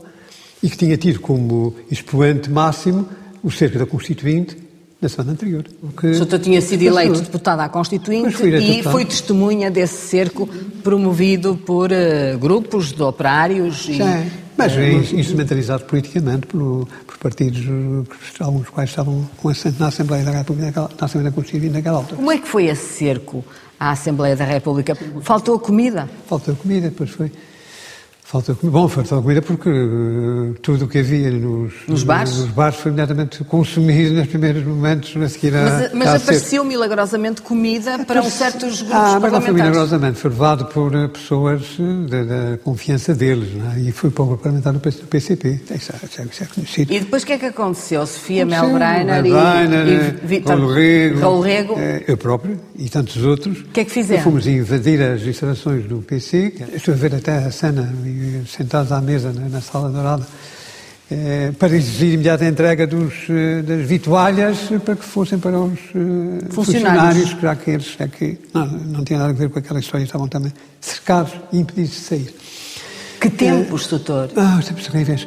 e 0.62 0.70
que 0.70 0.76
tinha 0.76 0.96
tido 0.96 1.20
como 1.20 1.74
expoente 1.90 2.50
máximo 2.50 3.08
o 3.42 3.50
cerco 3.50 3.78
da 3.78 3.86
Constituinte 3.86 4.56
na 5.00 5.08
semana 5.08 5.32
anterior. 5.32 5.64
O 5.82 5.88
que 5.88 6.06
O 6.06 6.14
senhor 6.14 6.38
tinha 6.38 6.60
sido 6.60 6.82
eleito 6.82 7.20
deputado 7.20 7.60
à 7.60 7.68
Constituinte 7.68 8.30
fui 8.30 8.48
e 8.48 8.52
deputado. 8.52 8.92
foi 8.92 9.04
testemunha 9.04 9.70
desse 9.70 10.08
cerco 10.08 10.46
promovido 10.82 11.56
por 11.56 11.92
eh, 11.92 12.36
grupos 12.36 12.92
de 12.92 13.02
operários 13.02 13.88
e... 13.88 14.43
Mas 14.56 14.72
é 14.76 14.92
instrumentalizado 14.92 15.84
politicamente 15.84 16.46
por, 16.46 16.86
por 17.06 17.18
partidos, 17.18 17.60
eh, 17.60 18.44
alguns 18.44 18.60
dos 18.62 18.70
quais 18.70 18.88
estavam 18.90 19.28
com 19.36 19.48
assento 19.48 19.80
na 19.80 19.88
Assembleia 19.88 20.24
da 20.24 20.30
República, 20.30 20.66
naquela- 20.66 20.90
na 20.98 21.04
Assembleia 21.06 21.30
da 21.30 21.34
Constituinte 21.34 21.72
naquela 21.74 21.96
altura. 21.98 22.16
Como 22.16 22.30
é 22.30 22.38
que 22.38 22.46
foi 22.48 22.66
esse 22.66 22.98
cerco 22.98 23.44
à 23.80 23.90
Assembleia 23.90 24.36
da 24.36 24.44
República? 24.44 24.96
Faltou 25.22 25.58
comida? 25.58 26.08
Faltou 26.28 26.54
comida, 26.54 26.88
depois 26.88 27.10
foi. 27.10 27.32
Faltou 28.26 28.56
comida. 28.56 28.78
Bom, 28.78 28.88
faltou 28.88 29.20
comida 29.20 29.42
porque 29.42 29.68
eh, 29.68 30.58
tudo 30.62 30.86
o 30.86 30.88
que 30.88 30.98
havia 30.98 31.30
nos, 31.30 31.74
Nos 31.86 32.02
bares? 32.02 32.38
nos 32.38 32.48
bares 32.50 32.76
foi 32.78 32.90
imediatamente 32.90 33.44
consumido 33.44 34.14
nos 34.14 34.26
primeiros 34.28 34.64
momentos 34.64 35.14
a 35.14 35.28
seguir 35.28 35.54
a. 35.54 35.62
Mas, 35.62 35.92
mas 35.92 36.22
apareceu 36.22 36.64
milagrosamente 36.64 37.42
comida 37.42 37.98
para 38.06 38.22
uns 38.22 38.32
certos 38.32 38.80
grupos 38.80 38.96
Ah, 38.98 39.18
mas 39.20 39.30
não 39.30 39.42
foi 39.42 39.52
milagrosamente, 39.52 40.18
foi 40.18 40.30
levado 40.30 40.64
por 40.66 40.94
eh, 40.94 41.06
pessoas 41.08 41.62
eh, 41.78 42.24
da, 42.24 42.56
confiança 42.64 43.14
deles, 43.14 43.54
não 43.54 43.70
é? 43.72 43.80
e 43.80 43.92
foi 43.92 44.08
para 44.10 44.24
o 44.24 44.38
parlamentar 44.38 44.72
do 44.72 44.80
PC 44.80 45.00
do 45.02 45.06
PCP. 45.06 45.60
Isso 45.74 45.92
é, 45.92 45.96
isso 46.06 46.22
é- 46.22 46.24
isso 46.24 46.44
é 46.44 46.46
conhecido. 46.46 46.92
E 46.94 47.00
depois 47.00 47.22
o 47.22 47.26
que 47.26 47.32
é 47.34 47.38
que 47.38 47.46
aconteceu? 47.46 48.06
Sofia 48.06 48.44
Sim, 48.44 48.50
Melbreiner 48.50 49.26
e, 49.26 49.28
e 49.92 50.26
Vítor 50.26 50.56
Raul 51.20 51.40
Rego, 51.42 51.74
eh, 51.78 52.04
eu 52.08 52.16
próprio 52.16 52.58
e 52.74 52.88
tantos 52.88 53.22
outros. 53.22 53.60
O 53.60 53.64
que 53.64 53.80
é 53.80 53.84
que 53.84 53.90
fizeram? 53.92 54.22
Fomos 54.22 54.46
invadir 54.46 55.02
as 55.02 55.20
instalações 55.22 55.84
do 55.84 55.98
PC. 55.98 56.54
Estou 56.74 56.94
a 56.94 56.96
ver 56.96 57.14
até 57.14 57.36
a 57.36 57.50
cena, 57.50 57.92
eh, 58.20 58.42
sentados 58.46 58.92
à 58.92 59.00
mesa 59.00 59.32
na, 59.32 59.48
na 59.48 59.60
sala 59.60 59.88
dourada, 59.90 60.26
eh, 61.10 61.52
para 61.58 61.76
exigir 61.76 62.14
imediata 62.14 62.44
entrega 62.46 62.86
dos, 62.86 63.12
eh, 63.28 63.62
das 63.62 63.86
vitualhas 63.86 64.70
eh, 64.72 64.78
para 64.78 64.96
que 64.96 65.04
fossem 65.04 65.38
para 65.38 65.58
os 65.58 65.78
eh, 65.78 66.48
Funcionários. 66.50 66.54
funcionários, 66.54 67.30
já 67.40 67.56
que 67.56 67.70
eles 67.70 67.96
é 67.98 68.08
que 68.08 68.38
não, 68.54 68.66
não 68.66 69.04
tinha 69.04 69.18
nada 69.18 69.30
a 69.30 69.34
ver 69.34 69.50
com 69.50 69.58
aquela 69.58 69.80
história, 69.80 70.04
estavam 70.04 70.28
também 70.28 70.52
cercados 70.80 71.32
e 71.52 71.58
impedidos 71.58 71.90
de 71.90 72.00
sair. 72.00 72.34
Que 73.20 73.30
tempos, 73.30 73.86
doutor? 73.86 74.30
Ah, 74.36 74.56
os 74.58 74.66
tempos 74.66 74.86
terríveis. 74.86 75.26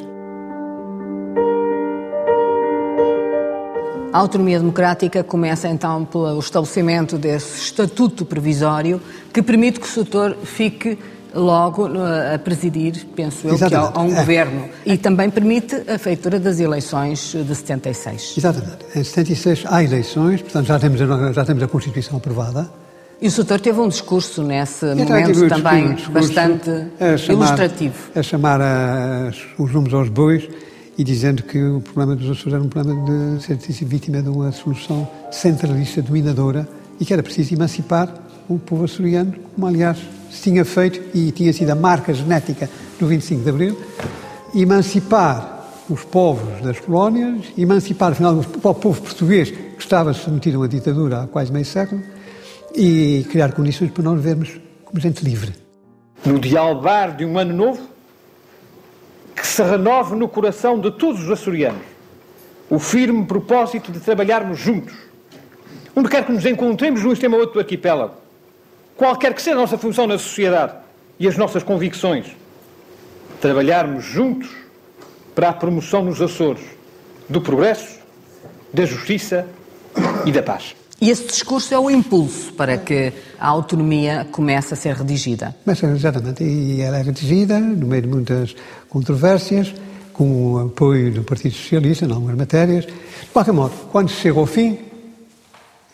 A 4.12 4.18
autonomia 4.18 4.58
democrática 4.58 5.22
começa 5.22 5.68
então 5.68 6.04
pelo 6.04 6.38
estabelecimento 6.38 7.18
desse 7.18 7.60
estatuto 7.60 8.24
provisório 8.24 9.00
que 9.32 9.42
permite 9.42 9.78
que 9.78 9.86
o 9.86 9.90
setor 9.90 10.36
fique 10.44 10.98
logo 11.34 11.88
a 12.34 12.38
presidir, 12.38 13.06
penso 13.14 13.46
eu, 13.48 13.56
que 13.58 13.74
a 13.74 13.98
um 14.00 14.14
governo. 14.14 14.68
E 14.86 14.96
também 14.96 15.30
permite 15.30 15.74
a 15.90 15.98
feitura 15.98 16.38
das 16.40 16.58
eleições 16.60 17.32
de 17.32 17.54
76. 17.54 18.34
Exatamente. 18.38 18.78
Em 18.94 19.04
76 19.04 19.64
há 19.66 19.82
eleições, 19.84 20.42
portanto 20.42 20.66
já 20.66 20.78
temos 20.78 21.00
a, 21.02 21.32
já 21.32 21.44
temos 21.44 21.62
a 21.62 21.68
Constituição 21.68 22.16
aprovada. 22.16 22.68
E 23.20 23.26
o 23.26 23.30
setor 23.32 23.58
teve 23.60 23.80
um 23.80 23.88
discurso 23.88 24.42
nesse 24.44 24.86
E 24.86 24.94
momento 24.94 25.44
um 25.44 25.48
também 25.48 25.92
discurso 25.94 26.12
bastante 26.12 26.70
a 27.00 27.16
chamar- 27.16 27.44
ilustrativo. 27.46 27.94
A 28.14 28.22
chamar 28.22 28.60
a- 28.60 29.30
os 29.58 29.72
números 29.72 29.94
aos 29.94 30.08
bois 30.08 30.48
e 30.96 31.02
dizendo 31.02 31.42
que 31.42 31.60
o 31.60 31.80
problema 31.80 32.14
dos 32.14 32.30
Açores 32.30 32.54
era 32.54 32.62
um 32.62 32.68
problema 32.68 33.04
de 33.38 33.42
ser 33.44 33.56
vítima 33.84 34.22
de 34.22 34.28
uma 34.28 34.52
solução 34.52 35.08
centralista, 35.32 36.00
dominadora, 36.00 36.68
e 37.00 37.04
que 37.04 37.12
era 37.12 37.22
preciso 37.22 37.54
emancipar 37.54 38.08
o 38.48 38.58
povo 38.58 38.84
açoriano, 38.84 39.34
como 39.54 39.66
aliás 39.66 39.98
se 40.30 40.42
tinha 40.42 40.64
feito 40.64 41.00
e 41.16 41.30
tinha 41.32 41.52
sido 41.52 41.70
a 41.70 41.74
marca 41.74 42.12
genética 42.12 42.68
do 42.98 43.06
25 43.06 43.42
de 43.42 43.50
Abril, 43.50 43.78
emancipar 44.54 45.58
os 45.88 46.04
povos 46.04 46.60
das 46.62 46.78
colónias, 46.80 47.46
emancipar, 47.56 48.12
afinal, 48.12 48.34
o 48.34 48.74
povo 48.74 49.00
português 49.00 49.50
que 49.50 49.78
estava 49.78 50.12
submetido 50.12 50.56
a 50.56 50.60
uma 50.60 50.68
ditadura 50.68 51.22
há 51.22 51.26
quase 51.26 51.52
meio 51.52 51.64
século, 51.64 52.02
e 52.74 53.26
criar 53.30 53.52
condições 53.52 53.90
para 53.90 54.04
nós 54.04 54.16
vivermos 54.16 54.60
como 54.84 55.00
gente 55.00 55.24
livre. 55.24 55.52
no 56.24 56.38
dialbar 56.38 57.16
de 57.16 57.24
um 57.24 57.38
ano 57.38 57.54
novo, 57.54 57.80
que 59.34 59.46
se 59.46 59.62
renove 59.62 60.14
no 60.16 60.28
coração 60.28 60.78
de 60.78 60.90
todos 60.90 61.22
os 61.22 61.30
açorianos 61.30 61.98
o 62.70 62.78
firme 62.78 63.24
propósito 63.24 63.90
de 63.90 64.00
trabalharmos 64.00 64.58
juntos, 64.58 64.94
onde 65.96 66.08
quer 66.08 66.24
que 66.24 66.32
nos 66.32 66.44
encontremos 66.44 67.00
sistema 67.00 67.36
ou 67.36 67.40
outro 67.40 67.54
do 67.54 67.60
arquipélago, 67.60 68.14
qualquer 68.98 69.32
que 69.32 69.40
seja 69.40 69.56
a 69.56 69.60
nossa 69.60 69.78
função 69.78 70.06
na 70.06 70.18
sociedade 70.18 70.74
e 71.18 71.26
as 71.28 71.36
nossas 71.36 71.62
convicções, 71.62 72.26
trabalharmos 73.40 74.04
juntos 74.04 74.50
para 75.34 75.50
a 75.50 75.52
promoção 75.52 76.04
nos 76.04 76.20
Açores 76.20 76.64
do 77.28 77.40
progresso, 77.40 78.00
da 78.74 78.84
justiça 78.84 79.46
e 80.26 80.32
da 80.32 80.42
paz. 80.42 80.74
E 81.00 81.10
esse 81.10 81.26
discurso 81.26 81.72
é 81.72 81.78
o 81.78 81.88
impulso 81.88 82.52
para 82.54 82.76
que 82.76 83.12
a 83.38 83.46
autonomia 83.46 84.26
comece 84.32 84.74
a 84.74 84.76
ser 84.76 84.96
redigida. 84.96 85.54
Mas, 85.64 85.80
exatamente, 85.80 86.42
e 86.42 86.80
ela 86.80 86.98
é 86.98 87.02
redigida 87.02 87.60
no 87.60 87.86
meio 87.86 88.02
de 88.02 88.08
muitas 88.08 88.56
controvérsias, 88.88 89.72
com 90.12 90.54
o 90.54 90.58
apoio 90.66 91.12
do 91.12 91.22
Partido 91.22 91.54
Socialista 91.54 92.04
em 92.04 92.10
algumas 92.10 92.36
matérias. 92.36 92.84
De 92.84 93.28
qualquer 93.32 93.52
modo, 93.52 93.72
quando 93.92 94.08
se 94.08 94.16
chega 94.16 94.40
ao 94.40 94.46
fim, 94.46 94.87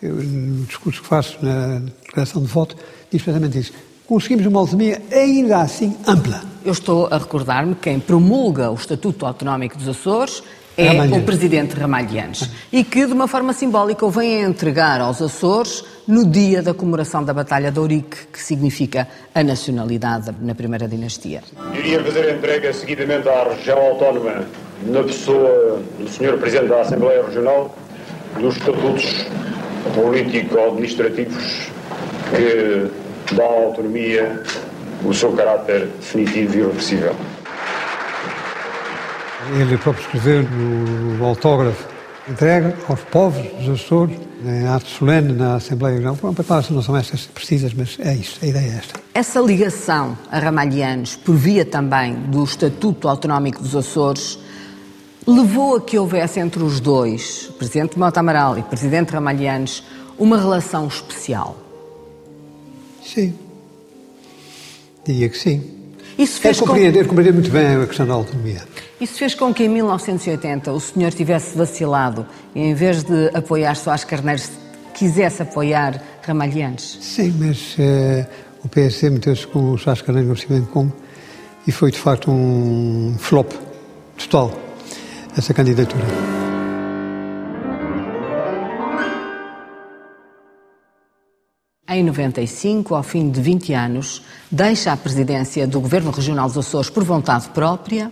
eu, 0.05 0.15
no 0.15 0.65
discurso 0.65 1.01
que 1.01 1.07
faço 1.07 1.37
na 1.41 1.79
declaração 2.03 2.41
de 2.41 2.47
voto, 2.47 2.75
diz 3.11 3.21
precisamente 3.21 3.59
isso. 3.59 3.73
Conseguimos 4.05 4.45
uma 4.45 4.59
autonomia 4.59 5.01
ainda 5.11 5.61
assim 5.61 5.95
ampla. 6.07 6.41
Eu 6.63 6.71
estou 6.71 7.07
a 7.09 7.17
recordar-me 7.17 7.73
que 7.75 7.81
quem 7.81 7.99
promulga 7.99 8.69
o 8.69 8.75
Estatuto 8.75 9.25
Autonómico 9.25 9.77
dos 9.77 9.87
Açores 9.87 10.43
é 10.77 10.87
Ramalhianes. 10.87 11.17
o 11.17 11.25
presidente 11.25 11.75
Ramalhianes 11.75 12.49
e 12.71 12.83
que, 12.83 13.05
de 13.05 13.13
uma 13.13 13.27
forma 13.27 13.53
simbólica, 13.53 14.05
o 14.05 14.11
vem 14.11 14.43
a 14.43 14.47
entregar 14.47 15.01
aos 15.01 15.21
Açores 15.21 15.83
no 16.07 16.25
dia 16.25 16.61
da 16.61 16.73
comemoração 16.73 17.23
da 17.23 17.33
Batalha 17.33 17.71
de 17.71 17.79
Ourique, 17.79 18.27
que 18.31 18.39
significa 18.39 19.07
a 19.33 19.43
nacionalidade 19.43 20.31
na 20.41 20.53
primeira 20.53 20.87
dinastia. 20.87 21.41
Iria 21.73 22.03
fazer 22.03 22.25
a 22.25 22.35
entrega 22.35 22.73
seguidamente 22.73 23.27
à 23.27 23.43
região 23.55 23.79
autónoma, 23.79 24.45
na 24.85 25.01
pessoa 25.03 25.81
do 25.97 26.07
Sr. 26.07 26.37
Presidente 26.37 26.69
da 26.69 26.81
Assembleia 26.81 27.25
Regional, 27.25 27.75
dos 28.39 28.57
estatutos 28.57 29.25
político-administrativos 29.93 31.69
que 32.29 33.35
dão 33.35 33.45
à 33.45 33.65
autonomia 33.65 34.43
o 35.03 35.13
seu 35.13 35.31
caráter 35.33 35.87
definitivo 35.99 36.55
e 36.55 36.59
irreversível. 36.59 37.15
Ele 39.59 39.77
próprio 39.77 40.03
escreveu 40.03 40.43
no 40.43 41.23
autógrafo 41.23 41.95
entrega 42.27 42.75
aos 42.87 43.01
povos 43.01 43.45
dos 43.59 43.81
Açores, 43.81 44.17
em 44.43 44.67
ato 44.67 44.87
solene 44.87 45.33
na 45.33 45.55
Assembleia 45.55 45.97
Geral. 45.97 46.17
Bom, 46.21 46.33
Palavras 46.33 46.69
não 46.71 46.81
são 46.81 46.95
estas 46.97 47.25
precisas, 47.25 47.73
mas 47.73 47.97
é 47.99 48.13
isso, 48.13 48.39
a 48.41 48.47
ideia 48.47 48.65
é 48.65 48.77
esta. 48.77 48.99
Essa 49.13 49.39
ligação 49.39 50.17
a 50.31 50.39
Ramalhianos, 50.39 51.15
por 51.15 51.35
via 51.35 51.65
também 51.65 52.13
do 52.13 52.43
Estatuto 52.43 53.07
Autonómico 53.07 53.61
dos 53.61 53.75
Açores, 53.75 54.39
levou 55.25 55.75
a 55.75 55.81
que 55.81 55.97
houvesse 55.97 56.39
entre 56.39 56.61
os 56.63 56.79
dois, 56.79 57.49
Presidente 57.57 57.97
Mota 57.97 58.19
Amaral 58.19 58.57
e 58.57 58.63
Presidente 58.63 59.11
Ramalhianos, 59.11 59.83
uma 60.17 60.37
relação 60.37 60.87
especial. 60.87 61.57
Sim. 63.03 63.33
Diria 65.03 65.29
que 65.29 65.37
sim. 65.37 65.63
Isso 66.17 66.39
É 66.39 66.41
fez, 66.41 66.59
com, 66.59 66.67
compreender, 66.67 67.07
compreender 67.07 67.33
muito 67.33 67.51
bem 67.51 67.75
a 67.75 67.85
questão 67.85 68.07
da 68.07 68.13
autonomia. 68.13 68.61
isso 69.01 69.15
fez 69.15 69.35
com 69.35 69.53
que 69.53 69.65
em 69.65 69.69
1980 69.69 70.71
o 70.71 70.79
senhor 70.79 71.11
tivesse 71.11 71.57
vacilado 71.57 72.25
e, 72.53 72.61
em 72.61 72.73
vez 72.73 73.03
de 73.03 73.29
apoiar 73.33 73.75
Soares 73.75 74.05
Carneiros, 74.05 74.49
quisesse 74.93 75.41
apoiar 75.41 76.01
Ramalhianos. 76.25 76.99
Sim, 77.01 77.35
mas 77.37 77.75
eh, 77.77 78.25
o 78.63 78.69
PSD 78.69 79.09
meteu-se 79.09 79.45
com 79.45 79.73
o 79.73 79.77
Soares 79.77 80.01
Carneiro 80.01 80.29
no 80.29 80.37
Cimento 80.37 80.67
com 80.67 80.89
e 81.67 81.71
foi 81.71 81.91
de 81.91 81.97
facto 81.97 82.31
um 82.31 83.15
flop 83.19 83.51
total 84.17 84.64
essa 85.37 85.53
candidatura. 85.53 86.05
Em 91.87 92.03
95, 92.03 92.95
ao 92.95 93.03
fim 93.03 93.29
de 93.29 93.39
20 93.39 93.73
anos, 93.73 94.21
deixa 94.51 94.91
a 94.91 94.97
presidência 94.97 95.67
do 95.67 95.79
Governo 95.79 96.11
Regional 96.11 96.47
dos 96.47 96.57
Açores 96.57 96.89
por 96.89 97.03
vontade 97.03 97.47
própria 97.49 98.11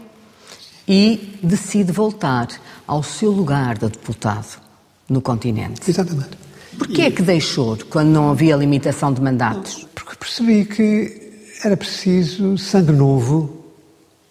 e 0.88 1.38
decide 1.42 1.92
voltar 1.92 2.48
ao 2.88 3.04
seu 3.04 3.32
lugar 3.32 3.78
de 3.78 3.90
deputado 3.90 4.62
no 5.10 5.22
continente. 5.22 5.90
Exatamente. 5.90 6.38
Porquê 6.78 7.04
é 7.04 7.12
que 7.12 7.22
deixou 7.22 7.78
quando 7.90 8.10
não 8.10 8.32
havia 8.32 8.56
limitação 8.56 9.12
de 9.12 9.22
mandatos? 9.22 9.88
Porque 9.94 10.16
percebi 10.16 10.66
que 10.66 11.32
era 11.64 11.76
preciso 11.76 12.58
sangue 12.58 12.92
novo 12.92 13.66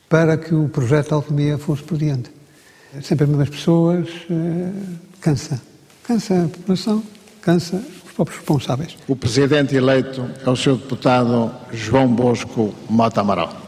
para 0.08 0.36
que 0.36 0.54
o 0.54 0.68
projeto 0.68 1.10
da 1.10 1.16
autonomia 1.16 1.58
fosse 1.58 1.82
por 1.82 1.98
diante. 1.98 2.30
Sempre 3.00 3.24
as 3.24 3.30
mesmas 3.30 3.48
pessoas, 3.48 4.08
eh, 4.30 4.70
cansa. 5.20 5.60
Cansa 6.02 6.44
a 6.44 6.48
população, 6.48 7.02
cansa 7.40 7.76
os 7.76 8.12
próprios 8.12 8.38
responsáveis. 8.38 8.96
O 9.08 9.16
presidente 9.16 9.74
eleito 9.74 10.28
é 10.44 10.50
o 10.50 10.56
seu 10.56 10.76
deputado 10.76 11.50
João 11.72 12.08
Bosco 12.08 12.74
Mota 12.90 13.20
Amaral. 13.20 13.61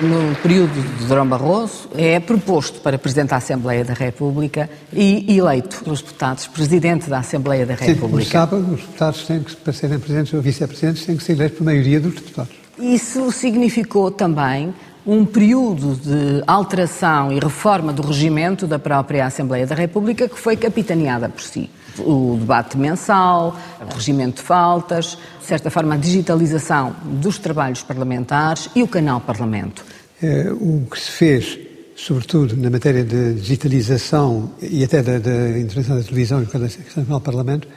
No 0.00 0.34
período 0.36 0.72
de 0.98 1.06
Durão 1.06 1.26
Barroso, 1.26 1.88
é 1.96 2.20
proposto 2.20 2.80
para 2.80 2.96
Presidente 2.98 3.30
da 3.30 3.36
Assembleia 3.36 3.84
da 3.84 3.94
República 3.94 4.70
e 4.92 5.36
eleito 5.36 5.82
pelos 5.82 6.00
deputados 6.00 6.46
Presidente 6.46 7.10
da 7.10 7.18
Assembleia 7.18 7.66
da 7.66 7.76
Sim, 7.76 7.94
como 7.94 8.16
República. 8.18 8.30
sabe, 8.30 8.56
os 8.56 8.80
deputados 8.80 9.26
têm 9.26 9.42
que, 9.42 9.56
para 9.56 9.72
serem 9.72 9.98
presidentes 9.98 10.32
ou 10.34 10.40
vice-presidentes, 10.40 11.04
têm 11.04 11.16
que 11.16 11.24
ser 11.24 11.32
eleitos 11.32 11.58
por 11.58 11.64
maioria 11.64 12.00
dos 12.00 12.14
deputados. 12.14 12.54
Isso 12.78 13.32
significou 13.32 14.10
também 14.10 14.72
um 15.04 15.24
período 15.24 15.96
de 15.96 16.42
alteração 16.46 17.32
e 17.32 17.40
reforma 17.40 17.92
do 17.92 18.02
regimento 18.02 18.66
da 18.66 18.78
própria 18.78 19.26
Assembleia 19.26 19.66
da 19.66 19.74
República 19.74 20.28
que 20.28 20.38
foi 20.38 20.56
capitaneada 20.56 21.28
por 21.28 21.40
si. 21.40 21.70
O 22.00 22.36
debate 22.38 22.76
mensal, 22.76 23.56
o 23.80 23.94
regimento 23.94 24.36
de 24.36 24.42
faltas, 24.42 25.18
de 25.40 25.46
certa 25.46 25.70
forma 25.70 25.94
a 25.94 25.98
digitalização 25.98 26.94
dos 27.04 27.38
trabalhos 27.38 27.82
parlamentares 27.82 28.68
e 28.74 28.82
o 28.82 28.88
canal 28.88 29.20
Parlamento. 29.20 29.84
Eh, 30.22 30.50
o 30.52 30.86
que 30.90 30.98
se 30.98 31.10
fez, 31.10 31.58
sobretudo 31.96 32.56
na 32.56 32.70
matéria 32.70 33.04
de 33.04 33.34
digitalização 33.34 34.50
e 34.60 34.82
até 34.84 35.02
da, 35.02 35.18
da 35.18 35.58
intervenção 35.58 35.96
da 35.96 36.02
televisão 36.02 36.42
e 36.42 37.00
do 37.00 37.20
Parlamento, 37.20 37.68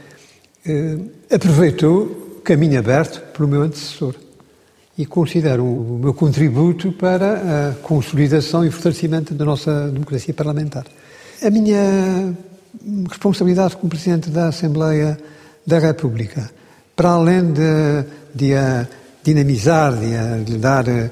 eh, 0.65 0.97
aproveitou 1.33 2.41
caminho 2.43 2.79
aberto 2.79 3.21
pelo 3.33 3.47
meu 3.47 3.61
antecessor 3.61 4.15
e 4.97 5.05
considero 5.05 5.63
o 5.63 5.99
meu 6.01 6.13
contributo 6.13 6.91
para 6.91 7.69
a 7.69 7.75
consolidação 7.81 8.65
e 8.65 8.71
fortalecimento 8.71 9.33
da 9.33 9.45
nossa 9.45 9.89
democracia 9.89 10.33
parlamentar. 10.33 10.85
A 11.41 11.49
minha 11.49 12.35
responsabilidade 13.09 13.75
como 13.75 13.89
Presidente 13.89 14.29
da 14.29 14.47
Assembleia 14.47 15.17
da 15.65 15.79
República, 15.79 16.49
para 16.95 17.11
além 17.11 17.51
de, 17.51 18.05
de 18.33 18.55
a 18.55 18.87
dinamizar, 19.23 19.95
de 19.95 20.15
a 20.15 20.37
lhe 20.37 20.57
dar 20.57 20.87
eh, 20.87 21.11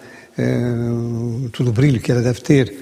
todo 1.51 1.69
o 1.69 1.73
brilho 1.73 1.99
que 1.99 2.11
ela 2.11 2.21
deve 2.21 2.41
ter 2.41 2.73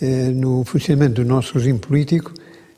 eh, 0.00 0.30
no 0.34 0.64
funcionamento 0.64 1.22
do 1.22 1.28
nosso 1.28 1.54
regime 1.54 1.78
político 1.78 2.32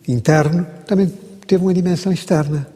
interno, 0.07 0.67
também 0.87 1.13
teve 1.47 1.63
uma 1.63 1.75
dimensão 1.75 2.13
externa. 2.13 2.67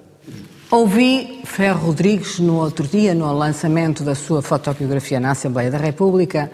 Ouvi 0.70 1.40
Ferro 1.44 1.86
Rodrigues 1.86 2.38
no 2.38 2.56
outro 2.56 2.86
dia, 2.86 3.14
no 3.14 3.30
lançamento 3.32 4.02
da 4.02 4.14
sua 4.14 4.40
fotobiografia 4.40 5.20
na 5.20 5.32
Assembleia 5.32 5.70
da 5.70 5.76
República, 5.76 6.50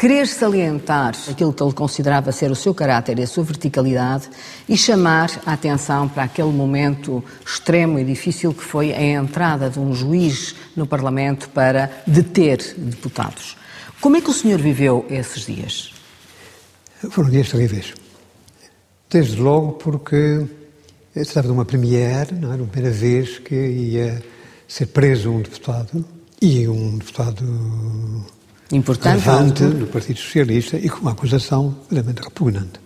querer 0.00 0.26
salientar 0.26 1.14
aquilo 1.28 1.52
que 1.52 1.62
ele 1.62 1.74
considerava 1.74 2.32
ser 2.32 2.50
o 2.50 2.54
seu 2.54 2.72
caráter 2.72 3.18
e 3.18 3.22
a 3.22 3.26
sua 3.26 3.44
verticalidade 3.44 4.30
e 4.66 4.74
chamar 4.74 5.30
a 5.44 5.52
atenção 5.52 6.08
para 6.08 6.22
aquele 6.22 6.48
momento 6.48 7.22
extremo 7.44 7.98
e 7.98 8.04
difícil 8.04 8.54
que 8.54 8.64
foi 8.64 8.94
a 8.94 9.02
entrada 9.02 9.68
de 9.68 9.78
um 9.78 9.94
juiz 9.94 10.56
no 10.74 10.86
Parlamento 10.86 11.50
para 11.50 12.02
deter 12.06 12.76
deputados. 12.78 13.58
Como 14.00 14.16
é 14.16 14.22
que 14.22 14.30
o 14.30 14.32
senhor 14.32 14.58
viveu 14.58 15.04
esses 15.10 15.44
dias? 15.44 15.92
Foram 17.10 17.28
dias 17.28 17.50
terríveis. 17.50 17.92
Desde 19.10 19.38
logo 19.38 19.72
porque 19.72 20.46
se 21.12 21.24
tratava 21.24 21.48
de 21.48 21.52
uma 21.52 21.66
premiere, 21.66 22.34
não 22.36 22.54
era 22.54 22.62
a 22.62 22.66
primeira 22.66 22.96
vez 22.96 23.38
que 23.38 23.54
ia 23.54 24.22
ser 24.66 24.86
preso 24.86 25.30
um 25.30 25.42
deputado 25.42 26.02
e 26.40 26.66
um 26.66 26.96
deputado 26.96 27.44
Importante. 28.72 29.24
relevante 29.24 29.64
do 29.64 29.86
Partido 29.88 30.18
Socialista 30.20 30.76
e 30.76 30.88
com 30.88 31.00
uma 31.00 31.10
acusação 31.10 31.76
realmente 31.90 32.22
repugnante. 32.22 32.80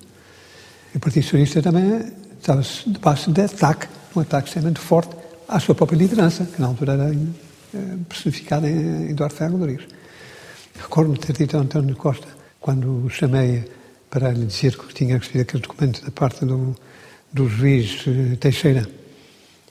O 0.95 0.99
Partido 0.99 1.25
Socialista 1.25 1.61
também 1.61 2.11
estava 2.39 2.63
debaixo 2.87 3.31
de 3.31 3.43
ataque, 3.43 3.87
um 4.17 4.21
ataque 4.21 4.49
extremamente 4.49 4.81
forte 4.81 5.15
à 5.47 5.61
sua 5.61 5.75
própria 5.75 5.97
liderança, 5.97 6.47
que 6.47 6.61
na 6.61 6.69
altura 6.69 6.95
era 6.95 7.13
eh, 7.13 7.97
personificada 8.09 8.69
em 8.69 9.11
Eduardo 9.11 9.35
Ferro 9.35 9.59
Rodrigues. 9.59 9.87
Recordo-me 10.81 11.19
de 11.19 11.27
ter 11.27 11.33
dito 11.35 11.57
a 11.59 11.61
António 11.61 11.95
Costa, 11.97 12.29
quando 12.61 13.05
o 13.05 13.11
chamei 13.11 13.65
para 14.09 14.31
lhe 14.31 14.47
dizer 14.47 14.79
que 14.79 14.95
tinha 14.95 15.19
recebido 15.19 15.43
aquele 15.43 15.63
documento 15.63 16.03
da 16.03 16.11
parte 16.11 16.47
do, 16.47 16.75
do 17.31 17.47
juiz 17.47 18.05
eh, 18.07 18.37
Teixeira. 18.37 18.89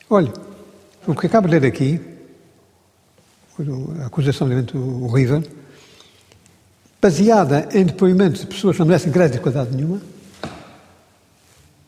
Olha, 0.10 0.32
o 1.08 1.15
que 1.15 1.26
acabo 1.26 1.47
de 1.47 1.58
ler 1.58 1.67
aqui, 1.67 1.99
a 3.99 4.06
acusação 4.06 4.47
realmente 4.47 4.78
horrível, 4.78 5.43
baseada 7.04 7.68
em 7.74 7.84
depoimentos 7.84 8.39
de 8.39 8.48
pessoas 8.48 8.78
que 8.78 8.80
não 8.80 8.88
merecem 8.88 9.12
crédito 9.12 9.34
de 9.34 9.42
qualidade 9.42 9.76
nenhuma. 9.76 10.02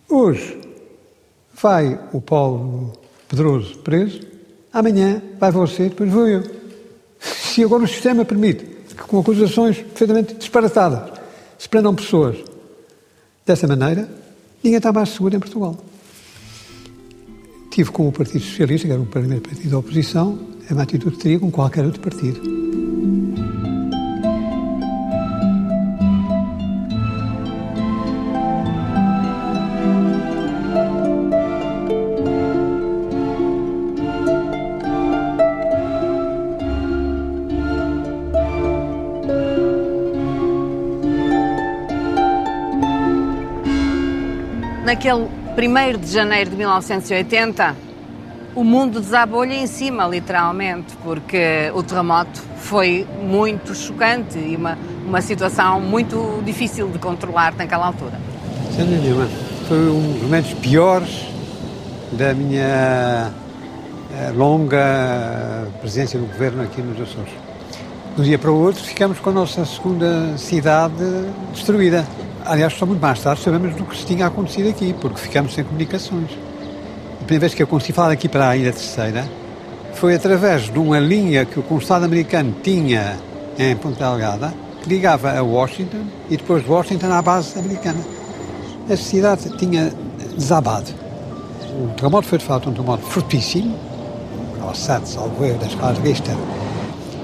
Hoje 0.10 0.60
vai 1.54 1.98
o 2.12 2.20
Paulo 2.20 2.92
Pedroso 3.30 3.78
preso, 3.78 4.20
amanhã 4.74 5.22
vai 5.40 5.52
você, 5.52 5.84
depois 5.84 6.12
vou 6.12 6.28
eu. 6.28 6.44
Se 7.22 7.64
agora 7.64 7.84
o 7.84 7.88
sistema 7.88 8.26
permite 8.26 8.66
que 8.66 8.96
com 8.96 9.22
acusações 9.22 9.78
perfeitamente 9.78 10.36
disparatadas 10.36 11.18
se 11.58 11.70
prendam 11.70 11.96
pessoas 11.96 12.36
dessa 13.46 13.66
maneira, 13.68 14.10
ninguém 14.62 14.78
está 14.78 14.92
mais 14.92 15.10
seguro 15.10 15.34
em 15.34 15.40
Portugal. 15.40 15.78
Tive 17.72 17.90
com 17.90 18.10
o 18.10 18.12
Partido 18.12 18.44
Socialista, 18.44 18.86
que 18.86 18.92
era 18.92 19.02
o 19.02 19.06
primeiro 19.06 19.42
partido 19.42 19.70
da 19.70 19.78
oposição, 19.78 20.38
é 20.70 20.74
uma 20.74 20.84
atitude 20.84 21.16
que 21.16 21.24
teria 21.24 21.40
com 21.40 21.50
qualquer 21.50 21.86
outro 21.86 22.02
partido. 22.02 23.35
Naquele 44.96 45.28
1 45.98 46.00
de 46.00 46.08
janeiro 46.08 46.50
de 46.52 46.56
1980, 46.56 47.76
o 48.56 48.64
mundo 48.64 49.02
desabou-lhe 49.02 49.54
em 49.54 49.68
cima, 49.68 50.08
literalmente, 50.08 50.96
porque 51.04 51.70
o 51.76 51.84
terremoto 51.84 52.42
foi 52.60 53.06
muito 53.22 53.76
chocante 53.76 54.40
e 54.40 54.56
uma, 54.56 54.78
uma 55.06 55.22
situação 55.22 55.82
muito 55.82 56.42
difícil 56.46 56.88
de 56.88 56.98
controlar 56.98 57.54
naquela 57.58 57.88
altura. 57.88 58.14
Sem 58.74 58.86
nenhuma. 58.86 59.28
Foi 59.68 59.78
um 59.78 60.14
dos 60.14 60.22
momentos 60.22 60.54
piores 60.54 61.28
da 62.14 62.34
minha 62.34 63.34
eh, 64.14 64.32
longa 64.34 65.68
presença 65.82 66.18
no 66.18 66.26
governo 66.26 66.64
aqui 66.64 66.82
nos 66.82 67.02
Açores. 67.02 67.34
De 68.16 68.22
um 68.22 68.24
dia 68.24 68.40
para 68.40 68.50
o 68.50 68.58
outro 68.58 68.82
ficamos 68.82 69.20
com 69.20 69.30
a 69.30 69.34
nossa 69.34 69.66
segunda 69.66 70.38
cidade 70.38 71.04
destruída. 71.54 72.08
Aliás, 72.46 72.74
só 72.74 72.86
muito 72.86 73.02
mais 73.02 73.20
tarde 73.20 73.42
sabemos 73.42 73.76
do 73.76 73.84
que 73.86 73.98
se 73.98 74.06
tinha 74.06 74.28
acontecido 74.28 74.70
aqui, 74.70 74.94
porque 75.02 75.20
ficamos 75.20 75.54
sem 75.54 75.64
comunicações. 75.64 76.30
A 77.14 77.24
primeira 77.26 77.40
vez 77.40 77.56
que 77.56 77.64
eu 77.64 77.66
consegui 77.66 77.94
falar 77.94 78.12
aqui 78.12 78.30
para 78.30 78.50
a 78.50 78.56
Ilha 78.56 78.72
Terceira 78.72 79.28
foi 79.96 80.14
através 80.14 80.72
de 80.72 80.78
uma 80.78 81.00
linha 81.00 81.44
que 81.44 81.60
o 81.60 81.64
consulado 81.64 82.06
americano 82.06 82.54
tinha 82.62 83.18
em 83.58 83.76
Ponta 83.76 84.06
Delgada, 84.06 84.54
que 84.84 84.88
ligava 84.88 85.36
a 85.36 85.42
Washington 85.42 86.06
e 86.30 86.38
depois 86.38 86.64
de 86.64 86.70
Washington 86.70 87.12
à 87.14 87.22
base 87.22 87.58
americana. 87.58 88.00
A 88.88 88.96
cidade 88.96 89.50
tinha 89.58 89.92
desabado. 90.38 90.92
O 91.82 91.96
terremoto 91.96 92.28
foi, 92.28 92.38
de 92.38 92.46
facto, 92.46 92.70
um 92.70 92.74
terremoto 92.74 93.04
fortíssimo, 93.06 93.76
aos 94.62 94.78
sete, 94.78 95.10
salvo 95.10 95.44
erro, 95.44 95.58
das 95.58 95.98
Richter, 95.98 96.36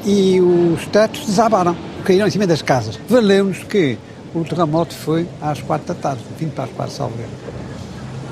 e 0.03 0.41
os 0.41 0.87
tetos 0.87 1.27
desabaram, 1.27 1.75
caíram 2.03 2.25
em 2.25 2.31
cima 2.31 2.47
das 2.47 2.63
casas. 2.63 2.99
Valeu-nos 3.07 3.59
que 3.59 3.99
o 4.33 4.43
terremoto 4.43 4.93
foi 4.95 5.27
às 5.41 5.61
quatro 5.61 5.87
da 5.87 5.93
tarde, 5.93 6.21
20 6.39 6.51
para 6.51 6.63
as 6.65 6.69
quatro, 6.71 6.93
salvo. 6.93 7.15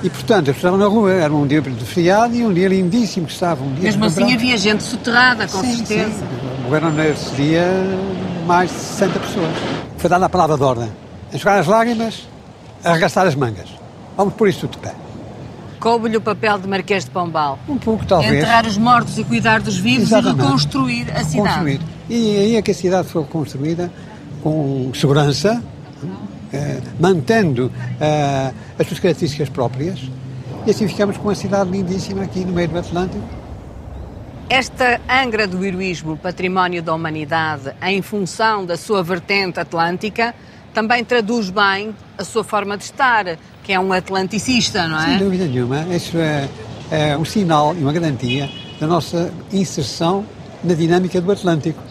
E, 0.02 0.10
portanto, 0.10 0.48
eu 0.48 0.54
estava 0.54 0.78
na 0.78 0.86
rua, 0.86 1.12
era 1.12 1.34
um 1.34 1.46
dia 1.46 1.62
de 1.62 1.84
feriado 1.86 2.34
e 2.34 2.46
um 2.46 2.54
dia 2.54 2.70
lindíssimo 2.70 3.26
que 3.26 3.34
estava. 3.34 3.62
Um 3.64 3.74
dia 3.74 3.84
Mesmo 3.84 4.06
assim 4.06 4.34
havia 4.34 4.58
gente 4.58 4.82
soterrada, 4.82 5.46
com 5.48 5.60
Sim, 5.60 5.76
certeza. 5.76 6.12
sim. 6.12 6.26
Morreram 6.64 6.92
nesse 6.92 7.36
dia 7.36 7.68
mais 8.48 8.70
de 8.70 8.78
60 8.78 9.20
pessoas. 9.20 9.56
Foi 9.98 10.10
dada 10.10 10.26
a 10.26 10.30
palavra 10.30 10.56
de 10.56 10.64
ordem. 10.64 10.90
Enxugar 11.34 11.60
as 11.60 11.68
lágrimas, 11.68 12.28
arregaçar 12.84 13.28
as 13.28 13.36
mangas. 13.36 13.68
Vamos 14.16 14.34
pôr 14.36 14.48
isto 14.48 14.68
tudo 14.68 14.72
de 14.82 14.88
pé. 14.88 14.96
Coube-lhe 15.82 16.18
o 16.18 16.22
papel 16.22 16.58
de 16.60 16.68
Marquês 16.68 17.06
de 17.06 17.12
Pombal. 17.12 17.60
Um 17.68 17.78
pouco, 17.78 18.06
talvez. 18.06 18.34
Enterrar 18.34 18.66
os 18.66 18.78
mortos 18.78 19.18
e 19.18 19.24
cuidar 19.24 19.62
dos 19.62 19.78
vivos 19.78 20.08
Exatamente. 20.08 20.40
e 20.40 20.44
reconstruir 20.46 21.12
a 21.12 21.24
cidade. 21.24 21.48
Construir. 21.50 21.82
E 22.10 22.38
aí 22.38 22.56
é 22.56 22.62
que 22.62 22.72
a 22.72 22.74
cidade 22.74 23.08
foi 23.08 23.24
construída 23.26 23.92
com 24.44 24.92
segurança, 24.94 25.62
eh, 26.54 26.82
mantendo 27.00 27.72
eh, 28.00 28.52
as 28.78 28.88
suas 28.88 29.00
características 29.00 29.50
próprias, 29.50 30.00
e 30.66 30.72
assim 30.72 30.88
ficamos 30.88 31.18
com 31.18 31.24
uma 31.24 31.36
cidade 31.36 31.70
lindíssima 31.70 32.24
aqui 32.24 32.44
no 32.46 32.54
meio 32.54 32.68
do 32.68 32.80
Atlântico. 32.80 33.24
Esta 34.50 35.00
Angra 35.08 35.48
do 35.48 35.64
Heroísmo, 35.64 36.18
património 36.18 36.82
da 36.82 36.94
humanidade, 36.94 37.72
em 37.84 38.02
função 38.02 38.66
da 38.66 38.76
sua 38.76 39.04
vertente 39.04 39.60
atlântica, 39.60 40.34
também 40.74 41.04
traduz 41.04 41.50
bem 41.50 41.96
a 42.18 42.24
sua 42.24 42.44
forma 42.44 42.76
de 42.76 42.84
estar, 42.84 43.38
que 43.64 43.72
é 43.72 43.80
um 43.80 43.94
atlanticista, 43.94 44.88
não 44.88 45.00
Sem 45.00 45.16
é? 45.16 45.18
dúvida 45.18 45.46
nenhuma, 45.46 45.86
isso 45.96 46.18
é, 46.18 46.50
é 46.90 47.18
um 47.18 47.26
sinal 47.26 47.76
e 47.76 47.84
uma 47.84 47.94
garantia 47.94 48.50
da 48.80 48.88
nossa 48.88 49.32
inserção 49.54 50.26
na 50.64 50.74
dinâmica 50.74 51.22
do 51.22 51.32
Atlântico. 51.32 51.82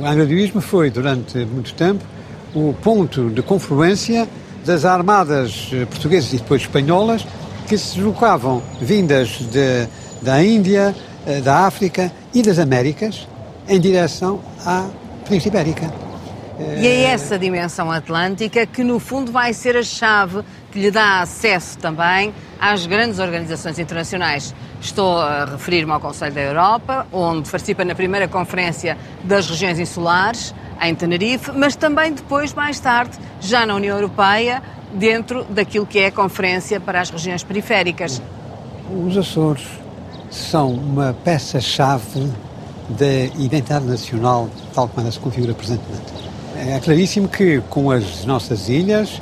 O 0.00 0.06
angradoísmo 0.06 0.60
foi, 0.60 0.90
durante 0.90 1.38
muito 1.44 1.74
tempo, 1.74 2.04
o 2.56 2.72
ponto 2.72 3.28
de 3.28 3.42
confluência 3.42 4.26
das 4.64 4.86
armadas 4.86 5.68
eh, 5.74 5.84
portuguesas 5.84 6.32
e 6.32 6.38
depois 6.38 6.62
espanholas 6.62 7.26
que 7.68 7.76
se 7.76 7.96
deslocavam 7.96 8.62
vindas 8.80 9.28
de, 9.28 9.86
da 10.22 10.42
Índia, 10.42 10.96
eh, 11.26 11.42
da 11.42 11.66
África 11.66 12.10
e 12.32 12.40
das 12.40 12.58
Américas 12.58 13.28
em 13.68 13.78
direção 13.78 14.40
à 14.64 14.88
Península 15.26 15.54
Ibérica. 15.54 15.92
E 16.58 16.86
é 16.86 17.02
essa 17.10 17.38
dimensão 17.38 17.90
atlântica 17.90 18.64
que, 18.64 18.82
no 18.82 18.98
fundo, 18.98 19.30
vai 19.30 19.52
ser 19.52 19.76
a 19.76 19.82
chave 19.82 20.42
que 20.72 20.80
lhe 20.80 20.90
dá 20.90 21.20
acesso 21.20 21.76
também 21.76 22.32
às 22.58 22.86
grandes 22.86 23.18
organizações 23.18 23.78
internacionais. 23.78 24.54
Estou 24.80 25.18
a 25.18 25.44
referir-me 25.44 25.92
ao 25.92 26.00
Conselho 26.00 26.34
da 26.34 26.40
Europa, 26.40 27.06
onde 27.12 27.50
participa 27.50 27.84
na 27.84 27.94
primeira 27.94 28.28
conferência 28.28 28.96
das 29.24 29.48
regiões 29.48 29.78
insulares, 29.78 30.54
em 30.80 30.94
Tenerife, 30.94 31.50
mas 31.52 31.74
também 31.74 32.12
depois, 32.12 32.52
mais 32.52 32.78
tarde, 32.78 33.18
já 33.40 33.64
na 33.64 33.74
União 33.74 33.96
Europeia, 33.96 34.62
dentro 34.92 35.44
daquilo 35.44 35.86
que 35.86 35.98
é 35.98 36.06
a 36.06 36.12
Conferência 36.12 36.78
para 36.78 37.00
as 37.00 37.10
Regiões 37.10 37.42
Periféricas. 37.42 38.20
Os 38.90 39.16
Açores 39.16 39.66
são 40.30 40.70
uma 40.70 41.14
peça-chave 41.24 42.30
da 42.88 43.24
identidade 43.38 43.84
nacional, 43.84 44.48
tal 44.74 44.88
como 44.88 45.00
ela 45.00 45.10
se 45.10 45.18
configura 45.18 45.54
presentemente. 45.54 46.12
É 46.56 46.78
claríssimo 46.80 47.28
que 47.28 47.60
com 47.68 47.90
as 47.90 48.24
nossas 48.24 48.68
ilhas 48.68 49.20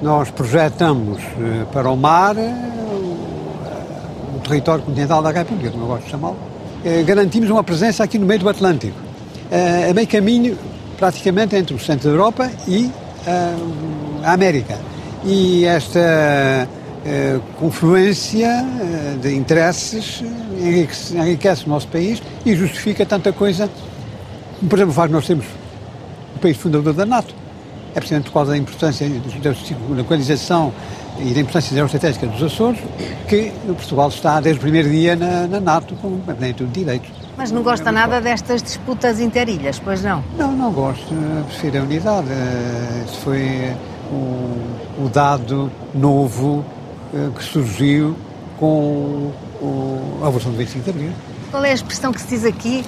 nós 0.00 0.30
projetamos 0.30 1.20
eh, 1.22 1.64
para 1.72 1.90
o 1.90 1.96
mar 1.96 2.36
território 4.48 4.84
continental 4.84 5.22
da 5.22 5.30
República, 5.30 5.70
como 5.70 5.84
eu 5.84 5.88
gosto 5.88 6.04
de 6.04 6.10
chamá-lo. 6.10 6.36
Eh, 6.84 7.02
Garantimos 7.02 7.50
uma 7.50 7.62
presença 7.62 8.02
aqui 8.04 8.18
no 8.18 8.26
meio 8.26 8.40
do 8.40 8.48
Atlântico, 8.48 8.96
a 9.88 9.94
meio 9.94 10.06
caminho 10.06 10.58
praticamente 10.96 11.56
entre 11.56 11.74
o 11.74 11.78
centro 11.78 12.08
da 12.08 12.14
Europa 12.14 12.50
e 12.66 12.90
a 14.22 14.32
América. 14.32 14.78
E 15.24 15.64
esta 15.64 16.68
confluência 17.58 18.64
de 19.22 19.34
interesses 19.34 20.22
enriquece, 20.60 21.64
o 21.64 21.68
nosso 21.68 21.88
país 21.88 22.22
e 22.44 22.54
justifica 22.54 23.06
tanta 23.06 23.32
coisa, 23.32 23.70
por 24.68 24.78
exemplo, 24.78 24.92
faz 24.92 25.10
nós 25.10 25.26
temos 25.26 25.46
o 26.36 26.38
país 26.38 26.56
fundador 26.56 26.92
da 26.92 27.06
NATO. 27.06 27.34
É 27.94 27.98
precisamente 28.00 28.26
por 28.26 28.34
causa 28.34 28.50
da 28.52 28.56
importância 28.56 29.08
da 29.08 29.54
localização 29.96 30.72
e 31.18 31.34
da 31.34 31.40
importância 31.40 31.74
geoestratégica 31.74 32.26
dos 32.26 32.42
Açores 32.42 32.80
que 33.28 33.52
Portugal 33.66 34.08
está 34.08 34.40
desde 34.40 34.58
o 34.58 34.62
primeiro 34.62 34.88
dia 34.88 35.16
na, 35.16 35.46
na 35.46 35.60
NATO 35.60 35.94
com 35.96 36.18
pleno 36.18 36.54
de 36.54 36.66
direitos. 36.66 37.10
Mas 37.36 37.52
não 37.52 37.62
gosta 37.62 37.92
nada 37.92 38.20
destas 38.20 38.62
disputas 38.62 39.20
interilhas, 39.20 39.78
pois 39.78 40.02
não? 40.02 40.24
Não, 40.36 40.52
não 40.52 40.72
gosto. 40.72 41.14
Prefiro 41.46 41.78
a 41.78 41.82
unidade. 41.82 42.28
Isso 43.06 43.20
foi 43.20 43.72
o, 44.10 45.04
o 45.04 45.08
dado 45.08 45.70
novo 45.94 46.64
eh, 47.14 47.28
que 47.36 47.44
surgiu 47.44 48.16
com 48.58 49.32
o, 49.62 50.18
a 50.20 50.26
Revolução 50.26 50.52
do 50.52 50.58
25 50.58 50.84
de 50.84 50.90
Abril. 50.90 51.12
Qual 51.50 51.64
é 51.64 51.70
a 51.70 51.74
expressão 51.74 52.12
que 52.12 52.20
se 52.20 52.28
diz 52.28 52.44
aqui 52.44 52.84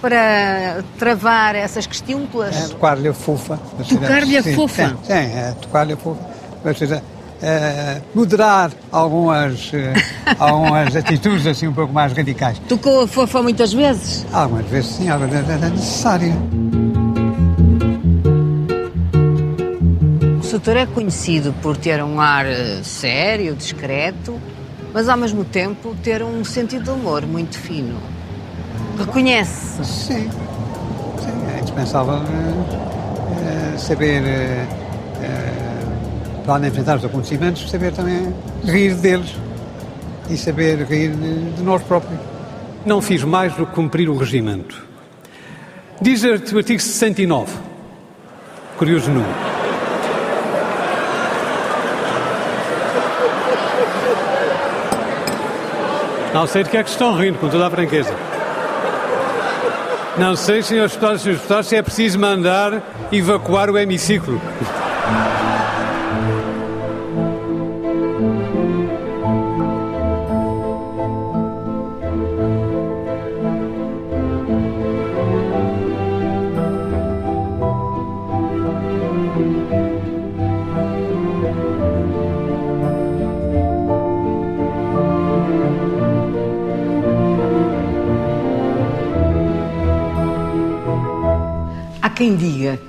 para 0.00 0.82
travar 0.98 1.54
essas 1.54 1.86
questões? 1.86 2.28
É, 2.56 2.68
tocar-lhe 2.68 3.08
a 3.08 3.14
fofa. 3.14 3.60
Tocar-lhe 3.88 4.36
a 4.36 4.42
fofa? 4.42 4.88
Sim, 4.88 4.96
sim 5.04 5.12
é, 5.12 5.54
tocar-lhe 5.60 5.92
a 5.92 5.96
fofa. 5.96 6.20
Ou 6.64 6.74
seja, 6.74 7.02
é, 7.42 8.00
moderar 8.14 8.70
algumas, 8.90 9.72
é, 9.72 9.92
algumas 10.38 10.94
atitudes 10.94 11.46
assim 11.46 11.66
um 11.66 11.72
pouco 11.72 11.92
mais 11.92 12.12
radicais. 12.12 12.58
Tocou 12.68 13.02
a 13.02 13.08
fofa 13.08 13.42
muitas 13.42 13.72
vezes? 13.72 14.26
Algumas 14.32 14.66
vezes 14.66 14.90
sim, 14.90 15.08
algumas 15.08 15.32
vezes 15.32 15.50
é 15.50 15.68
necessário. 15.68 16.34
O 20.38 20.42
setor 20.42 20.76
é 20.76 20.86
conhecido 20.86 21.54
por 21.62 21.76
ter 21.76 22.02
um 22.02 22.20
ar 22.20 22.44
eh, 22.44 22.80
sério, 22.82 23.54
discreto, 23.54 24.38
mas 24.92 25.08
ao 25.08 25.16
mesmo 25.16 25.44
tempo 25.44 25.94
ter 26.02 26.22
um 26.22 26.44
sentido 26.44 26.84
de 26.84 26.90
humor 26.90 27.24
muito 27.24 27.56
fino. 27.56 27.96
Reconhece? 29.00 29.84
Sim. 29.84 30.30
Sim 31.18 31.30
é 31.54 31.60
indispensável 31.60 32.14
uh, 32.14 33.78
saber, 33.78 34.22
uh, 34.22 34.26
uh, 35.16 36.42
para 36.44 36.54
além 36.54 36.62
de 36.64 36.68
enfrentar 36.68 36.98
os 36.98 37.04
acontecimentos, 37.04 37.70
saber 37.70 37.92
também 37.92 38.34
rir 38.64 38.94
deles 38.94 39.34
e 40.28 40.36
saber 40.36 40.82
rir 40.84 41.10
de, 41.10 41.52
de 41.52 41.62
nós 41.62 41.82
próprios. 41.82 42.20
Não 42.84 43.00
fiz 43.00 43.24
mais 43.24 43.54
do 43.54 43.66
que 43.66 43.74
cumprir 43.74 44.08
o 44.08 44.16
regimento. 44.16 44.86
Diz 46.00 46.22
o 46.24 46.56
artigo 46.56 46.80
69. 46.80 47.52
Curioso 48.78 49.10
número. 49.10 49.50
Não 56.32 56.46
sei 56.46 56.62
de 56.62 56.70
que 56.70 56.76
é 56.76 56.82
que 56.82 56.88
estão 56.88 57.16
rindo, 57.16 57.38
com 57.38 57.48
toda 57.48 57.66
a 57.66 57.70
franqueza. 57.70 58.29
Não 60.18 60.36
sei, 60.36 60.62
senhores 60.62 60.92
deputados 60.92 61.22
senhores 61.22 61.40
deputados, 61.40 61.66
se 61.68 61.76
é 61.76 61.82
preciso 61.82 62.18
mandar 62.18 62.82
evacuar 63.12 63.70
o 63.70 63.78
hemiciclo. 63.78 64.40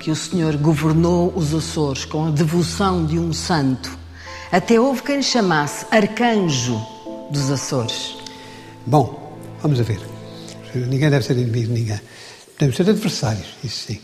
Que 0.02 0.10
o 0.10 0.16
senhor 0.16 0.56
governou 0.56 1.32
os 1.36 1.54
Açores 1.54 2.04
com 2.04 2.26
a 2.26 2.30
devoção 2.30 3.06
de 3.06 3.20
um 3.20 3.32
santo. 3.32 3.96
Até 4.50 4.78
houve 4.80 5.00
quem 5.00 5.18
lhe 5.18 5.22
chamasse 5.22 5.86
arcanjo 5.92 6.76
dos 7.30 7.48
Açores. 7.52 8.16
Bom, 8.84 9.38
vamos 9.62 9.78
a 9.78 9.84
ver. 9.84 10.00
Ninguém 10.74 11.08
deve 11.08 11.24
ser 11.24 11.38
inimigo 11.38 11.68
de 11.68 11.80
ninguém. 11.80 12.00
Devemos 12.58 12.76
ser 12.76 12.90
adversários, 12.90 13.46
isso 13.62 13.86
sim. 13.86 14.00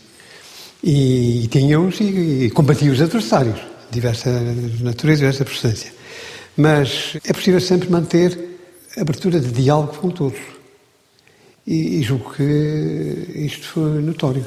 E, 0.85 1.45
e 1.45 1.47
tínhamos 1.49 1.99
e, 1.99 2.45
e 2.45 2.51
combatia 2.51 2.93
os 2.93 3.03
adversários, 3.03 3.59
diversa 3.91 4.31
natureza, 4.81 5.19
diversa 5.19 5.45
procedência. 5.45 5.93
Mas 6.57 7.17
é 7.25 7.33
possível 7.33 7.61
sempre 7.61 7.91
manter 7.91 8.39
abertura 8.97 9.41
de 9.41 9.51
diálogo 9.51 9.95
com 9.99 10.11
todos. 10.11 10.39
E, 11.67 11.99
e 11.99 12.03
julgo 12.03 12.33
que 12.35 13.33
isto 13.35 13.67
foi 13.67 14.01
notório. 14.01 14.45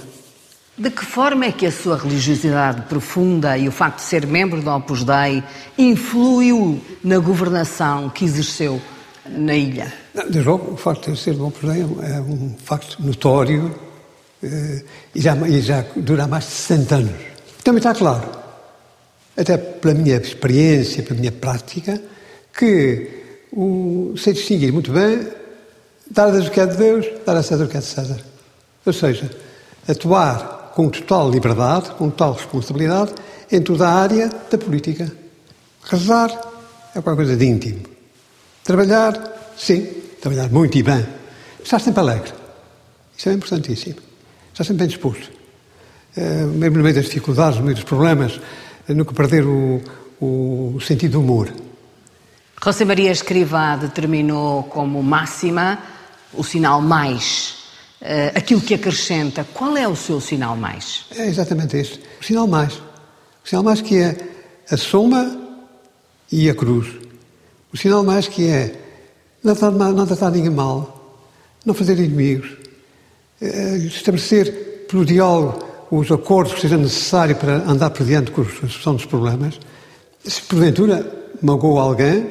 De 0.81 0.89
que 0.89 1.05
forma 1.05 1.45
é 1.45 1.51
que 1.51 1.67
a 1.67 1.71
sua 1.71 1.95
religiosidade 1.95 2.81
profunda 2.89 3.55
e 3.55 3.67
o 3.67 3.71
facto 3.71 3.97
de 3.97 4.01
ser 4.01 4.25
membro 4.25 4.63
da 4.63 4.77
Opus 4.77 5.03
Dei 5.03 5.43
influiu 5.77 6.81
na 7.03 7.19
governação 7.19 8.09
que 8.09 8.25
exerceu 8.25 8.81
na 9.29 9.53
ilha? 9.53 9.93
Desde 10.15 10.41
logo, 10.41 10.73
o 10.73 10.77
facto 10.77 11.11
de 11.11 11.19
ser 11.19 11.35
do 11.35 11.45
Opus 11.45 11.71
Dei 11.71 11.83
é 11.83 12.19
um 12.19 12.55
facto 12.57 12.97
notório 12.99 13.75
eh, 14.41 14.81
e, 15.13 15.21
já, 15.21 15.35
e 15.47 15.61
já 15.61 15.85
dura 15.97 16.25
mais 16.25 16.45
de 16.45 16.49
60 16.49 16.95
anos. 16.95 17.21
Também 17.63 17.77
está 17.77 17.93
claro, 17.93 18.27
até 19.37 19.59
pela 19.59 19.93
minha 19.93 20.17
experiência, 20.17 21.03
pela 21.03 21.19
minha 21.19 21.31
prática, 21.31 22.01
que 22.57 23.07
o, 23.53 24.15
sei 24.17 24.33
distinguir 24.33 24.73
muito 24.73 24.91
bem 24.91 25.27
dar 26.09 26.29
a 26.29 26.31
Deus 26.31 26.47
o 26.47 26.49
que 26.49 26.59
é 26.59 26.65
de 26.65 26.75
Deus, 26.75 27.05
dar 27.23 27.37
a 27.37 27.43
César 27.43 27.65
o 27.65 27.67
que 27.67 27.77
é 27.77 27.81
de 27.81 27.85
César. 27.85 28.19
Ou 28.83 28.91
seja, 28.91 29.29
atuar 29.87 30.59
com 30.73 30.89
total 30.89 31.29
liberdade, 31.29 31.91
com 31.91 32.09
total 32.09 32.33
responsabilidade 32.33 33.13
em 33.51 33.61
toda 33.61 33.87
a 33.87 33.93
área 33.93 34.29
da 34.49 34.57
política. 34.57 35.11
Rezar 35.83 36.29
é 36.95 37.01
qualquer 37.01 37.15
coisa 37.15 37.35
de 37.35 37.45
íntimo. 37.45 37.81
Trabalhar, 38.63 39.53
sim, 39.57 39.85
trabalhar 40.21 40.49
muito 40.49 40.77
e 40.77 40.83
bem. 40.83 41.05
Estar 41.63 41.79
sempre 41.79 41.99
alegre. 41.99 42.31
Isso 43.17 43.29
é 43.29 43.33
importantíssimo. 43.33 43.97
Estar 44.51 44.63
sempre 44.63 44.79
bem 44.79 44.87
disposto. 44.87 45.29
Uh, 46.15 46.47
mesmo 46.47 46.77
no 46.77 46.83
meio 46.83 46.95
das 46.95 47.05
dificuldades, 47.05 47.57
no 47.57 47.63
meio 47.63 47.75
dos 47.75 47.83
problemas, 47.83 48.37
uh, 48.37 48.93
nunca 48.93 49.13
perder 49.13 49.45
o, 49.45 49.81
o, 50.19 50.79
sentido 50.81 51.13
do 51.13 51.21
humor. 51.21 51.51
José 52.63 52.85
Maria 52.85 53.11
Escrivá 53.11 53.75
determinou 53.75 54.63
como 54.63 55.01
máxima 55.01 55.79
o 56.33 56.43
sinal 56.43 56.81
mais 56.81 57.60
aquilo 58.35 58.61
que 58.61 58.73
acrescenta. 58.73 59.45
Qual 59.53 59.77
é 59.77 59.87
o 59.87 59.95
seu 59.95 60.19
sinal 60.19 60.55
mais? 60.55 61.05
É 61.15 61.27
exatamente 61.27 61.77
este. 61.77 61.99
O 62.19 62.23
sinal 62.23 62.47
mais. 62.47 62.73
O 63.43 63.47
sinal 63.47 63.63
mais 63.63 63.81
que 63.81 63.97
é 63.97 64.17
a 64.69 64.77
soma 64.77 65.39
e 66.31 66.49
a 66.49 66.55
cruz. 66.55 66.87
O 67.73 67.77
sinal 67.77 68.03
mais 68.03 68.27
que 68.27 68.47
é 68.47 68.75
não 69.43 69.55
tratar, 69.55 69.91
não 69.91 70.05
tratar 70.05 70.31
ninguém 70.31 70.51
mal, 70.51 71.19
não 71.65 71.73
fazer 71.73 71.97
inimigos, 71.97 72.51
uh, 73.41 73.75
estabelecer 73.85 74.85
pelo 74.89 75.05
diálogo 75.05 75.65
os 75.91 76.11
acordos 76.11 76.53
que 76.53 76.61
sejam 76.61 76.79
necessários 76.79 77.37
para 77.37 77.57
andar 77.69 77.89
por 77.89 78.05
diante 78.05 78.31
com 78.31 78.41
a 78.41 78.45
solução 78.45 78.95
dos 78.95 79.05
problemas. 79.05 79.59
Se 80.23 80.41
porventura 80.43 81.05
magoou 81.41 81.79
alguém, 81.79 82.27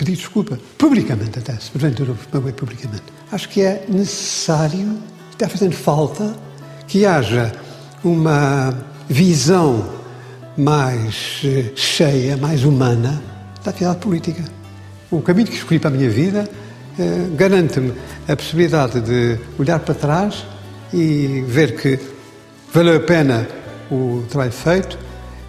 pedir 0.00 0.16
desculpa, 0.16 0.58
publicamente 0.78 1.38
até, 1.38 1.52
se 1.56 1.70
porventura 1.70 2.14
magoei 2.32 2.54
publicamente. 2.54 3.02
Acho 3.30 3.46
que 3.50 3.60
é 3.60 3.84
necessário, 3.86 4.98
está 5.30 5.46
fazendo 5.46 5.74
falta, 5.74 6.34
que 6.88 7.04
haja 7.04 7.52
uma 8.02 8.74
visão 9.06 9.86
mais 10.56 11.42
eh, 11.44 11.72
cheia, 11.76 12.38
mais 12.38 12.64
humana 12.64 13.22
da 13.62 13.70
atividade 13.70 13.98
política. 13.98 14.42
O 15.10 15.20
caminho 15.20 15.48
que 15.48 15.56
escolhi 15.56 15.78
para 15.78 15.90
a 15.90 15.92
minha 15.92 16.08
vida 16.08 16.48
eh, 16.98 17.26
garante-me 17.36 17.92
a 18.26 18.34
possibilidade 18.34 19.02
de 19.02 19.38
olhar 19.58 19.80
para 19.80 19.94
trás 19.94 20.46
e 20.94 21.44
ver 21.46 21.76
que 21.76 21.98
valeu 22.72 22.96
a 22.96 23.00
pena 23.00 23.46
o 23.90 24.24
trabalho 24.30 24.52
feito, 24.52 24.98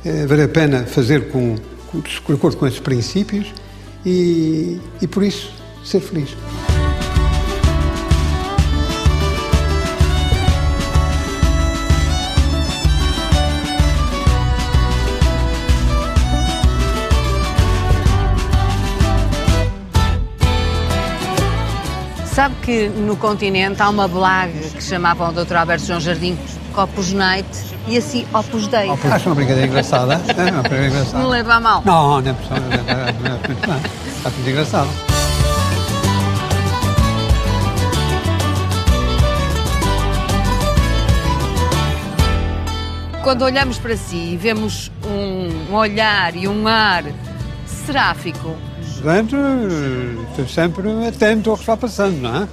eh, 0.04 0.26
valeu 0.26 0.43
a 0.43 0.49
pena 0.49 0.84
fazer 0.84 1.30
com, 1.30 1.56
com, 1.89 2.02
de 2.02 2.34
acordo 2.34 2.58
com 2.58 2.68
esses 2.68 2.82
princípios 2.82 3.54
e, 4.06 4.80
e 5.02 5.08
por 5.08 5.24
isso 5.24 5.52
ser 5.84 5.99
feliz. 5.99 6.36
Sabe 22.34 22.56
que 22.64 22.88
no 22.88 23.18
continente 23.18 23.82
há 23.82 23.89
uma 23.89 24.08
blague 24.08 24.72
que 24.72 24.84
chamavam 24.84 25.30
o 25.30 25.32
Dr. 25.32 25.58
Alberto 25.58 25.86
João 25.86 25.99
Jardim 25.99 26.38
Opus 26.76 27.11
Night 27.13 27.47
e 27.88 27.97
assim 27.97 28.26
Opus 28.34 28.67
Dei. 28.67 28.89
Acho 28.89 29.30
uma 29.30 29.36
brincadeira 29.36 29.67
engraçada. 29.67 30.13
É 30.28 30.51
uma 30.51 30.61
brincadeira 30.61 30.88
engraçada. 30.88 31.24
Não 31.24 31.30
leva 31.30 31.53
a 31.55 31.59
mal. 31.59 31.84
Não, 31.86 32.09
não 32.09 32.17
é 32.17 32.22
bem. 32.22 32.34
Está 34.15 34.30
muito 34.30 34.49
engraçado. 34.49 34.89
Quando 43.24 43.43
olhamos 43.43 43.78
para 43.78 43.95
si 43.95 44.32
e 44.34 44.38
vemos 44.38 44.91
um 45.05 45.74
olhar 45.76 46.36
e 46.36 46.47
um 46.47 46.67
ar 46.67 47.03
seráfico, 47.65 48.55
Portanto, 49.01 49.36
estou 50.30 50.47
sempre 50.47 51.07
atento 51.07 51.49
ao 51.49 51.55
que 51.55 51.63
está 51.63 51.76
passando, 51.76 52.22
não 52.22 52.43
é? 52.43 52.47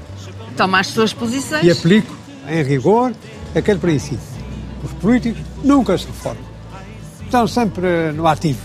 toma 0.57 0.81
as 0.81 0.89
suas 0.89 1.13
posições. 1.13 1.63
E 1.63 1.71
aplico, 1.71 2.17
em 2.49 2.63
rigor, 2.63 3.13
aquele 3.55 3.79
princípio. 3.79 4.21
Os 4.85 4.93
políticos 4.95 5.41
nunca 5.65 5.97
se 5.99 6.07
reformam. 6.07 6.43
Estão 7.25 7.47
sempre 7.47 8.13
no 8.13 8.27
ativo. 8.27 8.61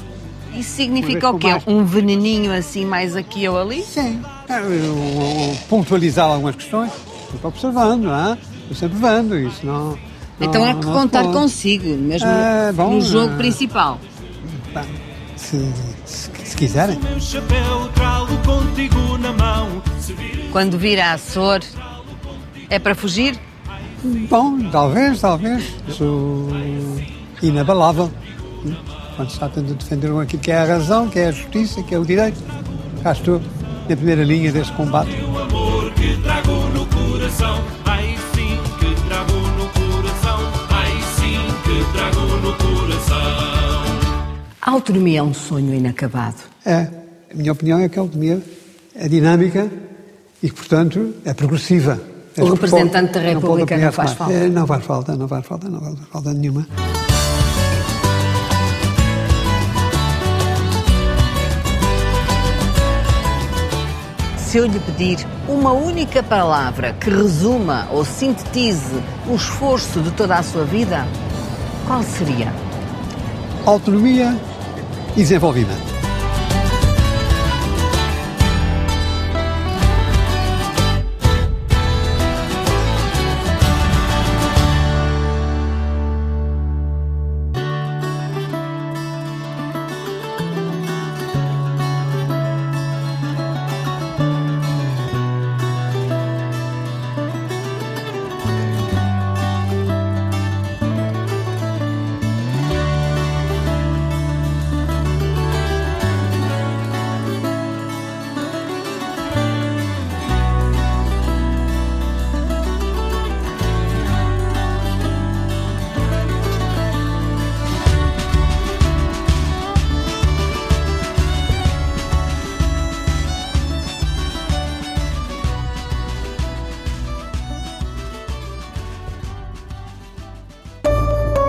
Isso 0.55 0.75
significa 0.75 1.31
o 1.31 1.39
quê? 1.39 1.49
mais. 1.51 1.63
Um 1.67 1.83
veneninho 1.83 2.53
assim 2.53 2.85
mais 2.85 3.15
aqui 3.15 3.47
ou 3.47 3.59
ali? 3.59 3.81
Sim. 3.83 4.21
É, 4.47 4.59
eu- 4.59 5.57
Pontualizar 5.67 6.27
algumas 6.27 6.55
questões. 6.55 6.91
Estou 7.33 7.49
observando, 7.49 8.03
não 8.03 8.15
é? 8.33 8.37
Estou 8.61 8.77
sempre 8.77 8.99
vendo 8.99 9.35
isso. 9.37 9.65
Não, 9.65 9.97
Então 10.39 10.61
não- 10.61 10.69
há 10.69 10.75
que 10.75 10.85
não 10.85 10.93
contar 10.93 11.19
respondo. 11.21 11.39
consigo, 11.39 11.85
mesmo 11.97 12.27
É, 12.29 12.71
bom, 12.71 12.91
no 12.91 13.01
jogo 13.01 13.33
é. 13.33 13.37
principal. 13.37 13.99
Bem, 14.73 14.83
se, 15.35 15.57
se, 16.05 16.29
se 16.45 16.55
quiserem. 16.55 16.99
Se 17.19 17.39
vir 20.13 20.49
Quando 20.51 20.77
vira 20.77 21.13
Açor, 21.13 21.61
é 22.69 22.77
para 22.77 22.93
fugir? 22.93 23.39
Bom, 24.29 24.69
talvez, 24.69 25.21
talvez. 25.21 25.63
Sou 25.89 26.47
inabalável. 27.41 28.11
Quando 29.15 29.29
se 29.29 29.37
trata 29.37 29.61
de 29.61 29.73
defender 29.73 30.11
aquilo 30.21 30.41
que 30.41 30.51
é 30.51 30.57
a 30.57 30.65
razão, 30.65 31.09
que 31.09 31.19
é 31.19 31.27
a 31.27 31.31
justiça, 31.31 31.81
que 31.83 31.95
é 31.95 31.99
o 31.99 32.05
direito. 32.05 32.41
Cá 33.01 33.13
estou 33.13 33.41
na 33.89 33.95
primeira 33.95 34.23
linha 34.23 34.51
desse 34.51 34.71
combate. 34.73 35.09
o 35.23 35.39
amor 35.39 35.91
que 35.93 36.17
trago 36.21 36.51
no 36.51 36.85
coração. 36.87 37.63
Ai 37.85 38.15
sim 38.33 38.57
que 38.79 39.07
trago 39.07 39.33
no 39.33 39.69
coração. 39.69 40.39
Ai 40.69 40.91
sim 41.15 41.37
que 41.63 41.93
trago 41.93 42.21
no 42.37 42.53
coração. 42.55 43.17
A 44.61 44.71
autonomia 44.71 45.19
é 45.19 45.23
um 45.23 45.33
sonho 45.33 45.73
inacabado. 45.73 46.37
É, 46.65 46.89
a 47.31 47.35
minha 47.35 47.51
opinião 47.51 47.79
é 47.79 47.87
que 47.87 47.99
a 47.99 48.01
autonomia 48.01 48.41
é 48.95 49.07
dinâmica 49.07 49.69
e 50.41 50.49
que, 50.49 50.55
portanto, 50.55 51.13
é 51.23 51.33
progressiva. 51.33 52.12
O 52.37 52.49
representante 52.53 53.13
da 53.13 53.19
Não 53.21 53.41
pode 53.41 53.63
República 53.63 53.77
não 53.77 53.87
apoiar-se 53.87 53.95
faz 53.95 54.07
mais. 54.09 54.17
falta. 54.17 54.33
É, 54.33 54.49
não 54.49 54.67
faz 54.67 54.85
falta, 54.85 55.15
não 55.15 55.27
faz 55.27 55.45
falta, 55.45 55.69
não 55.69 55.79
faz 55.81 55.95
falta 56.11 56.33
nenhuma. 56.33 56.67
Se 64.37 64.57
eu 64.59 64.65
lhe 64.67 64.79
pedir 64.79 65.25
uma 65.47 65.71
única 65.71 66.21
palavra 66.21 66.93
que 66.93 67.09
resuma 67.09 67.87
ou 67.91 68.05
sintetize 68.05 69.01
o 69.27 69.35
esforço 69.35 69.99
de 70.01 70.11
toda 70.11 70.35
a 70.35 70.43
sua 70.43 70.63
vida, 70.63 71.07
qual 71.87 72.03
seria? 72.03 72.53
Autonomia 73.65 74.37
e 75.15 75.21
desenvolvimento. 75.21 75.92